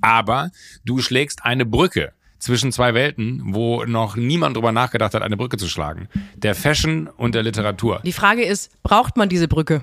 [0.00, 0.50] Aber
[0.84, 5.58] du schlägst eine Brücke zwischen zwei Welten, wo noch niemand drüber nachgedacht hat, eine Brücke
[5.58, 6.08] zu schlagen.
[6.36, 8.00] Der Fashion und der Literatur.
[8.04, 9.82] Die Frage ist, braucht man diese Brücke?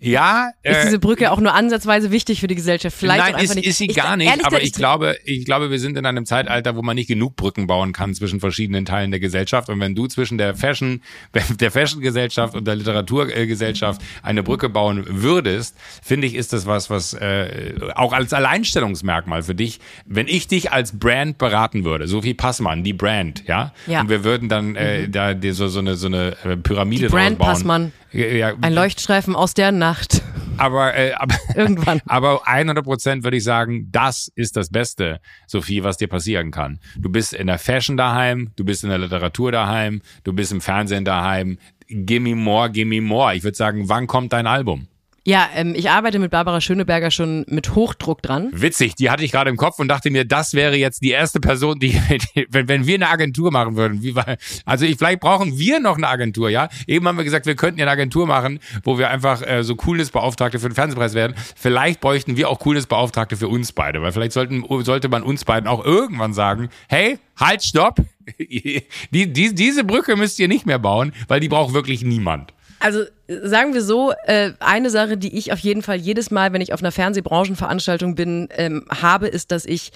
[0.00, 2.96] Ja, Ist äh, diese Brücke auch nur ansatzweise wichtig für die Gesellschaft?
[2.98, 3.66] Vielleicht Nein, ist, nicht.
[3.66, 6.04] ist sie Ich- gar nicht, ehrlich aber gesagt, ich glaube, ich glaube, wir sind in
[6.04, 9.68] einem Zeitalter, wo man nicht genug Brücken bauen kann zwischen verschiedenen Teilen der Gesellschaft.
[9.70, 11.00] Und wenn du zwischen der Fashion,
[11.60, 17.14] der Fashion-Gesellschaft und der Literaturgesellschaft eine Brücke bauen würdest, finde ich, ist das was, was
[17.14, 22.82] äh, auch als Alleinstellungsmerkmal für dich, wenn ich dich als Brand beraten würde, Sophie Passmann,
[22.84, 24.00] die Brand, ja, Ja.
[24.00, 27.08] und wir würden dann äh, da die, so, so eine so eine äh, Pyramide Die
[27.12, 27.48] Brand draus bauen.
[27.48, 27.92] Passmann.
[28.14, 30.22] Ja, Ein Leuchtstreifen aus der Nacht.
[30.56, 32.00] aber, äh, aber Irgendwann.
[32.06, 36.78] Aber 100 Prozent würde ich sagen, das ist das Beste, Sophie, was dir passieren kann.
[36.96, 40.60] Du bist in der Fashion daheim, du bist in der Literatur daheim, du bist im
[40.60, 41.58] Fernsehen daheim.
[41.88, 43.34] Gimme more, gimme more.
[43.34, 44.86] Ich würde sagen, wann kommt dein Album?
[45.26, 48.50] Ja, ähm, ich arbeite mit Barbara Schöneberger schon mit Hochdruck dran.
[48.52, 51.40] Witzig, die hatte ich gerade im Kopf und dachte mir, das wäre jetzt die erste
[51.40, 51.92] Person, die,
[52.36, 55.80] die wenn, wenn wir eine Agentur machen würden, wie war, also ich, vielleicht brauchen wir
[55.80, 56.68] noch eine Agentur, ja?
[56.86, 59.76] Eben haben wir gesagt, wir könnten ja eine Agentur machen, wo wir einfach äh, so
[59.76, 61.34] Coolness-Beauftragte für den Fernsehpreis werden.
[61.56, 65.66] Vielleicht bräuchten wir auch Coolness-Beauftragte für uns beide, weil vielleicht sollten, sollte man uns beiden
[65.66, 67.96] auch irgendwann sagen, hey, halt, stopp,
[68.38, 72.52] die, die, diese Brücke müsst ihr nicht mehr bauen, weil die braucht wirklich niemand.
[72.84, 76.60] Also sagen wir so, äh, eine Sache, die ich auf jeden Fall jedes Mal, wenn
[76.60, 79.90] ich auf einer Fernsehbranchenveranstaltung bin, ähm, habe, ist, dass ich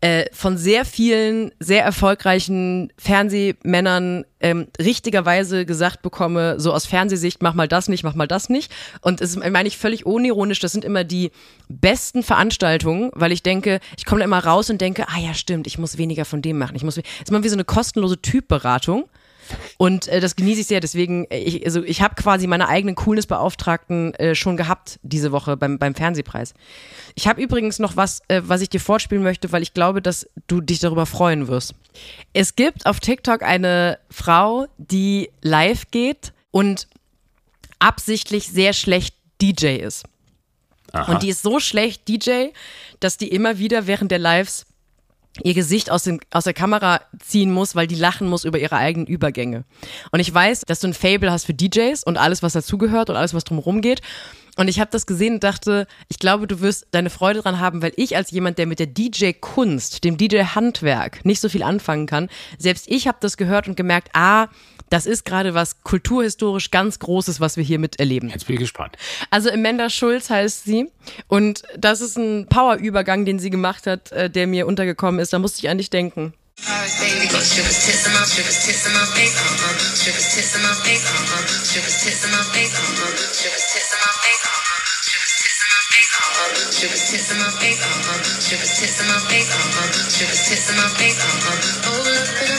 [0.00, 7.52] äh, von sehr vielen sehr erfolgreichen Fernsehmännern ähm, richtigerweise gesagt bekomme, so aus Fernsehsicht, mach
[7.52, 8.72] mal das nicht, mach mal das nicht.
[9.02, 11.32] Und es meine ich völlig unironisch, das sind immer die
[11.68, 15.66] besten Veranstaltungen, weil ich denke, ich komme da immer raus und denke, ah ja, stimmt,
[15.66, 16.76] ich muss weniger von dem machen.
[16.76, 19.04] Ich muss, es ist immer wie so eine kostenlose Typberatung.
[19.78, 20.80] Und äh, das genieße ich sehr.
[20.80, 25.56] Deswegen, äh, ich, also ich habe quasi meine eigenen Coolness-Beauftragten äh, schon gehabt diese Woche
[25.56, 26.54] beim, beim Fernsehpreis.
[27.14, 30.28] Ich habe übrigens noch was, äh, was ich dir vorspielen möchte, weil ich glaube, dass
[30.46, 31.74] du dich darüber freuen wirst.
[32.32, 36.88] Es gibt auf TikTok eine Frau, die live geht und
[37.78, 40.04] absichtlich sehr schlecht DJ ist.
[40.92, 41.12] Aha.
[41.12, 42.48] Und die ist so schlecht DJ,
[43.00, 44.66] dass die immer wieder während der Lives
[45.42, 48.76] ihr Gesicht aus, dem, aus der Kamera ziehen muss, weil die lachen muss über ihre
[48.76, 49.64] eigenen Übergänge.
[50.12, 53.16] Und ich weiß, dass du ein Fable hast für DJs und alles, was dazugehört und
[53.16, 54.00] alles, was drumherum geht.
[54.56, 57.82] Und ich habe das gesehen und dachte, ich glaube, du wirst deine Freude dran haben,
[57.82, 62.28] weil ich als jemand, der mit der DJ-Kunst, dem DJ-Handwerk nicht so viel anfangen kann,
[62.58, 64.48] selbst ich habe das gehört und gemerkt, ah,
[64.90, 68.28] das ist gerade was kulturhistorisch ganz Großes, was wir hier miterleben.
[68.28, 68.96] Jetzt bin ich gespannt.
[69.30, 70.90] Also Amanda Schulz heißt sie.
[71.28, 75.32] Und das ist ein Powerübergang, den sie gemacht hat, äh, der mir untergekommen ist.
[75.32, 76.34] Da musste ich an dich denken.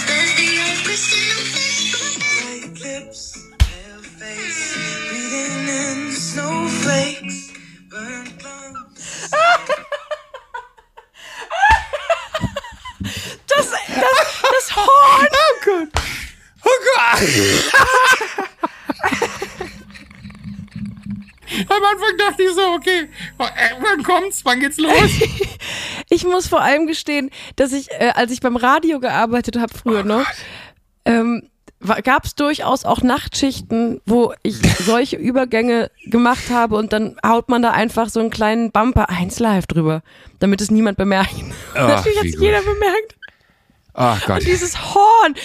[0.07, 0.36] lips,
[13.47, 15.28] Das, das, das Horn!
[15.32, 15.89] Oh Gott!
[16.63, 17.22] Oh Gott!
[21.70, 24.93] Am Anfang dachte ich so, okay, wann kommt's, wann geht's los?
[26.09, 30.01] ich muss vor allem gestehen, dass ich, äh, als ich beim Radio gearbeitet habe früher
[30.01, 30.28] oh noch,
[31.05, 31.49] ähm,
[32.03, 37.61] gab es durchaus auch Nachtschichten, wo ich solche Übergänge gemacht habe und dann haut man
[37.61, 40.01] da einfach so einen kleinen Bumper 1 live drüber,
[40.39, 41.36] damit es niemand bemerkt.
[41.73, 43.15] Ach, Natürlich hat es jeder bemerkt.
[43.93, 44.39] Ach Gott.
[44.39, 45.36] Und dieses Horn.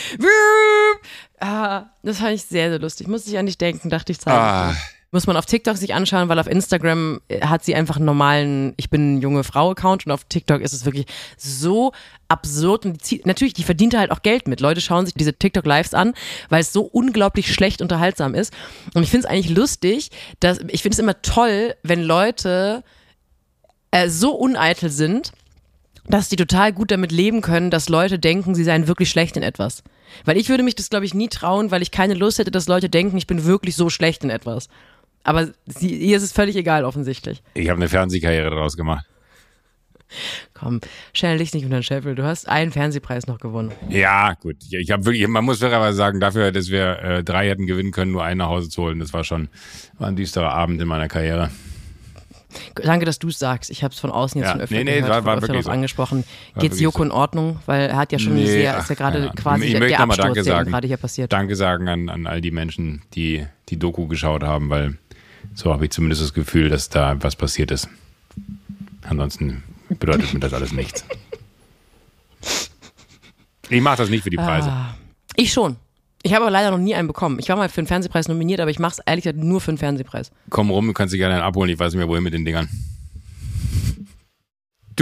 [1.41, 3.09] Ah, das fand ich sehr, sehr lustig.
[3.09, 4.77] Musste ich an dich denken, dachte ich, zeige ah.
[5.15, 8.73] Muss man auf TikTok sich anschauen, weil auf Instagram äh, hat sie einfach einen normalen
[8.79, 11.05] Ich bin junge Frau-Account und auf TikTok ist es wirklich
[11.37, 11.93] so
[12.29, 14.61] absurd und die, natürlich, die verdient halt auch Geld mit.
[14.61, 16.15] Leute schauen sich diese TikTok-Lives an,
[16.49, 18.55] weil es so unglaublich schlecht unterhaltsam ist.
[18.95, 20.09] Und ich finde es eigentlich lustig,
[20.41, 22.83] dass ich finde es immer toll, wenn Leute
[23.91, 25.33] äh, so uneitel sind,
[26.07, 29.43] dass die total gut damit leben können, dass Leute denken, sie seien wirklich schlecht in
[29.43, 29.83] etwas.
[30.25, 32.67] Weil ich würde mich das, glaube ich, nie trauen, weil ich keine Lust hätte, dass
[32.67, 34.69] Leute denken, ich bin wirklich so schlecht in etwas.
[35.25, 37.43] Aber sie, ihr ist es völlig egal, offensichtlich.
[37.55, 39.07] Ich habe eine Fernsehkarriere daraus gemacht.
[40.53, 40.81] Komm,
[41.13, 42.15] schnell dich nicht unter den Scheffel.
[42.15, 43.73] Du hast einen Fernsehpreis noch gewonnen.
[43.89, 44.57] Ja, gut.
[44.71, 48.13] Ich habe wirklich, man muss fairerweise sagen, dafür, dass wir äh, drei hätten gewinnen können,
[48.13, 49.49] nur einen nach Hause zu holen, das war schon
[49.99, 51.51] war ein düsterer Abend in meiner Karriere.
[52.75, 53.71] Danke, dass du es sagst.
[53.71, 55.65] Ich habe es von außen jetzt ja, schon öfter nee, nee, gehört, war, war wirklich
[55.65, 55.71] so.
[55.71, 56.25] angesprochen.
[56.59, 57.05] Geht es Joko so.
[57.05, 57.61] in Ordnung?
[57.67, 60.45] Weil er hat ja schon nee, sehr, ist ja gerade quasi ich der Absturz, Danke
[60.45, 61.33] sagen, gerade hier passiert.
[61.33, 64.99] Danke sagen an, an all die Menschen, die die Doku geschaut haben, weil
[65.55, 67.89] so habe ich zumindest das Gefühl, dass da was passiert ist.
[69.03, 71.05] Ansonsten bedeutet mir das alles nichts.
[73.69, 74.71] Ich mache das nicht für die Preise.
[74.71, 74.95] Ah,
[75.37, 75.77] ich schon.
[76.23, 77.39] Ich habe aber leider noch nie einen bekommen.
[77.41, 79.73] Ich war mal für einen Fernsehpreis nominiert, aber ich mache es ehrlich gesagt nur für
[79.73, 80.31] einen Fernsehpreis.
[80.51, 81.71] Komm rum, du kannst dich gerne einen abholen.
[81.71, 82.69] Ich weiß nicht mehr, wohin mit den Dingern.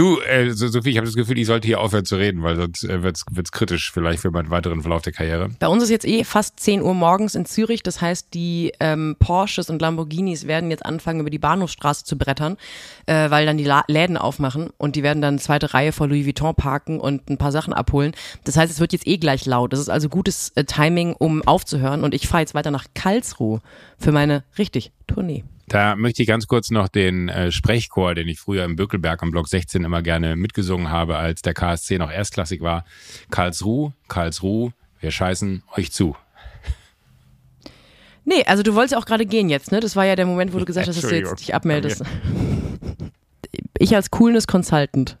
[0.01, 2.83] Du, äh, Sophie, ich habe das Gefühl, ich sollte hier aufhören zu reden, weil sonst
[2.85, 5.51] äh, wird es kritisch vielleicht für meinen weiteren Verlauf der Karriere.
[5.59, 7.83] Bei uns ist jetzt eh fast 10 Uhr morgens in Zürich.
[7.83, 12.57] Das heißt, die ähm, Porsches und Lamborghinis werden jetzt anfangen, über die Bahnhofsstraße zu brettern,
[13.05, 16.07] äh, weil dann die La Läden aufmachen und die werden dann eine zweite Reihe vor
[16.07, 18.13] Louis Vuitton parken und ein paar Sachen abholen.
[18.43, 19.71] Das heißt, es wird jetzt eh gleich laut.
[19.71, 22.03] Das ist also gutes äh, Timing, um aufzuhören.
[22.03, 23.59] Und ich fahre jetzt weiter nach Karlsruhe
[23.99, 25.43] für meine, richtig, Tournee.
[25.71, 29.31] Da möchte ich ganz kurz noch den äh, Sprechchor, den ich früher im Bökelberg am
[29.31, 32.83] Block 16 immer gerne mitgesungen habe, als der KSC noch erstklassig war.
[33.29, 36.17] Karlsruhe, Karlsruhe, wir scheißen euch zu.
[38.25, 39.79] Nee, also du wolltest auch gerade gehen jetzt, ne?
[39.79, 42.03] Das war ja der Moment, wo du gesagt hast, dass du jetzt dich abmeldest.
[43.77, 45.17] Ich als Coolness Consultant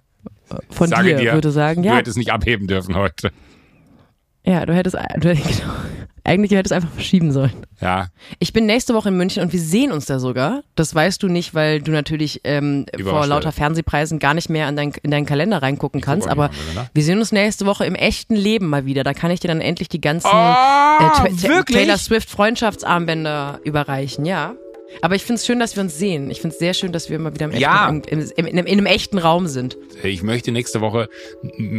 [0.51, 1.93] äh, von dir, dir, würde sagen, ja.
[1.93, 3.31] Du hättest nicht abheben dürfen heute.
[4.45, 5.73] Ja, du hättest, du, genau.
[6.23, 7.53] Eigentlich hätte es einfach verschieben sollen.
[7.79, 8.09] Ja.
[8.37, 10.61] Ich bin nächste Woche in München und wir sehen uns da sogar.
[10.75, 14.75] Das weißt du nicht, weil du natürlich ähm, vor lauter Fernsehpreisen gar nicht mehr in,
[14.75, 16.27] dein, in deinen Kalender reingucken ich kannst.
[16.27, 16.51] Aber
[16.93, 19.03] wir sehen uns nächste Woche im echten Leben mal wieder.
[19.03, 20.53] Da kann ich dir dann endlich die ganzen oh,
[20.99, 24.53] äh, Taylor Swift Freundschaftsarmbänder überreichen, ja.
[25.01, 26.29] Aber ich finde es schön, dass wir uns sehen.
[26.29, 27.89] Ich finde es sehr schön, dass wir mal wieder im echten, Ja.
[27.89, 29.77] im, im, im, in, einem, in einem echten Raum sind.
[30.03, 31.09] Ich möchte nächste Woche,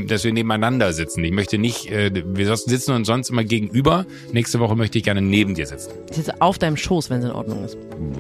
[0.07, 1.23] dass wir nebeneinander sitzen.
[1.25, 4.07] Ich möchte nicht, äh, wir sitzen uns sonst immer gegenüber.
[4.33, 5.91] Nächste Woche möchte ich gerne neben dir sitzen.
[6.11, 7.77] Ich sitze auf deinem Schoß, wenn es in Ordnung ist.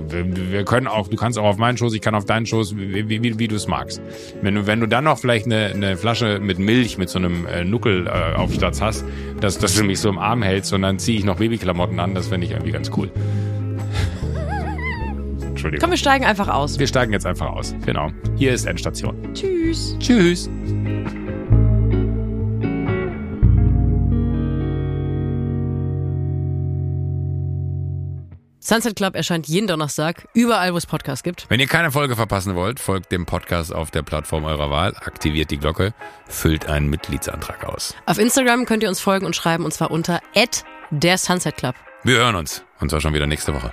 [0.08, 2.76] Wir, wir können auch, du kannst auch auf meinen Schoß, ich kann auf deinen Schoß,
[2.76, 4.00] wie, wie, wie, du es magst.
[4.42, 7.46] Wenn du, wenn du dann noch vielleicht eine, eine Flasche mit Milch mit so einem
[7.46, 9.04] äh, Nuckelaufsatz hast,
[9.40, 12.14] dass, dass du mich so im Arm hältst und dann ziehe ich noch Babyklamotten an,
[12.14, 13.10] das fände ich irgendwie ganz cool.
[15.62, 15.80] Entschuldigung.
[15.82, 16.78] Komm, wir steigen einfach aus.
[16.80, 17.72] Wir steigen jetzt einfach aus.
[17.86, 18.10] Genau.
[18.36, 19.32] Hier ist Endstation.
[19.32, 19.96] Tschüss.
[20.00, 20.50] Tschüss.
[28.58, 31.46] Sunset Club erscheint jeden Donnerstag, überall, wo es Podcasts gibt.
[31.48, 35.50] Wenn ihr keine Folge verpassen wollt, folgt dem Podcast auf der Plattform eurer Wahl, aktiviert
[35.50, 35.94] die Glocke,
[36.26, 37.94] füllt einen Mitgliedsantrag aus.
[38.06, 40.20] Auf Instagram könnt ihr uns folgen und schreiben, und zwar unter
[40.90, 41.76] der Sunset Club.
[42.02, 42.64] Wir hören uns.
[42.80, 43.72] Und zwar schon wieder nächste Woche.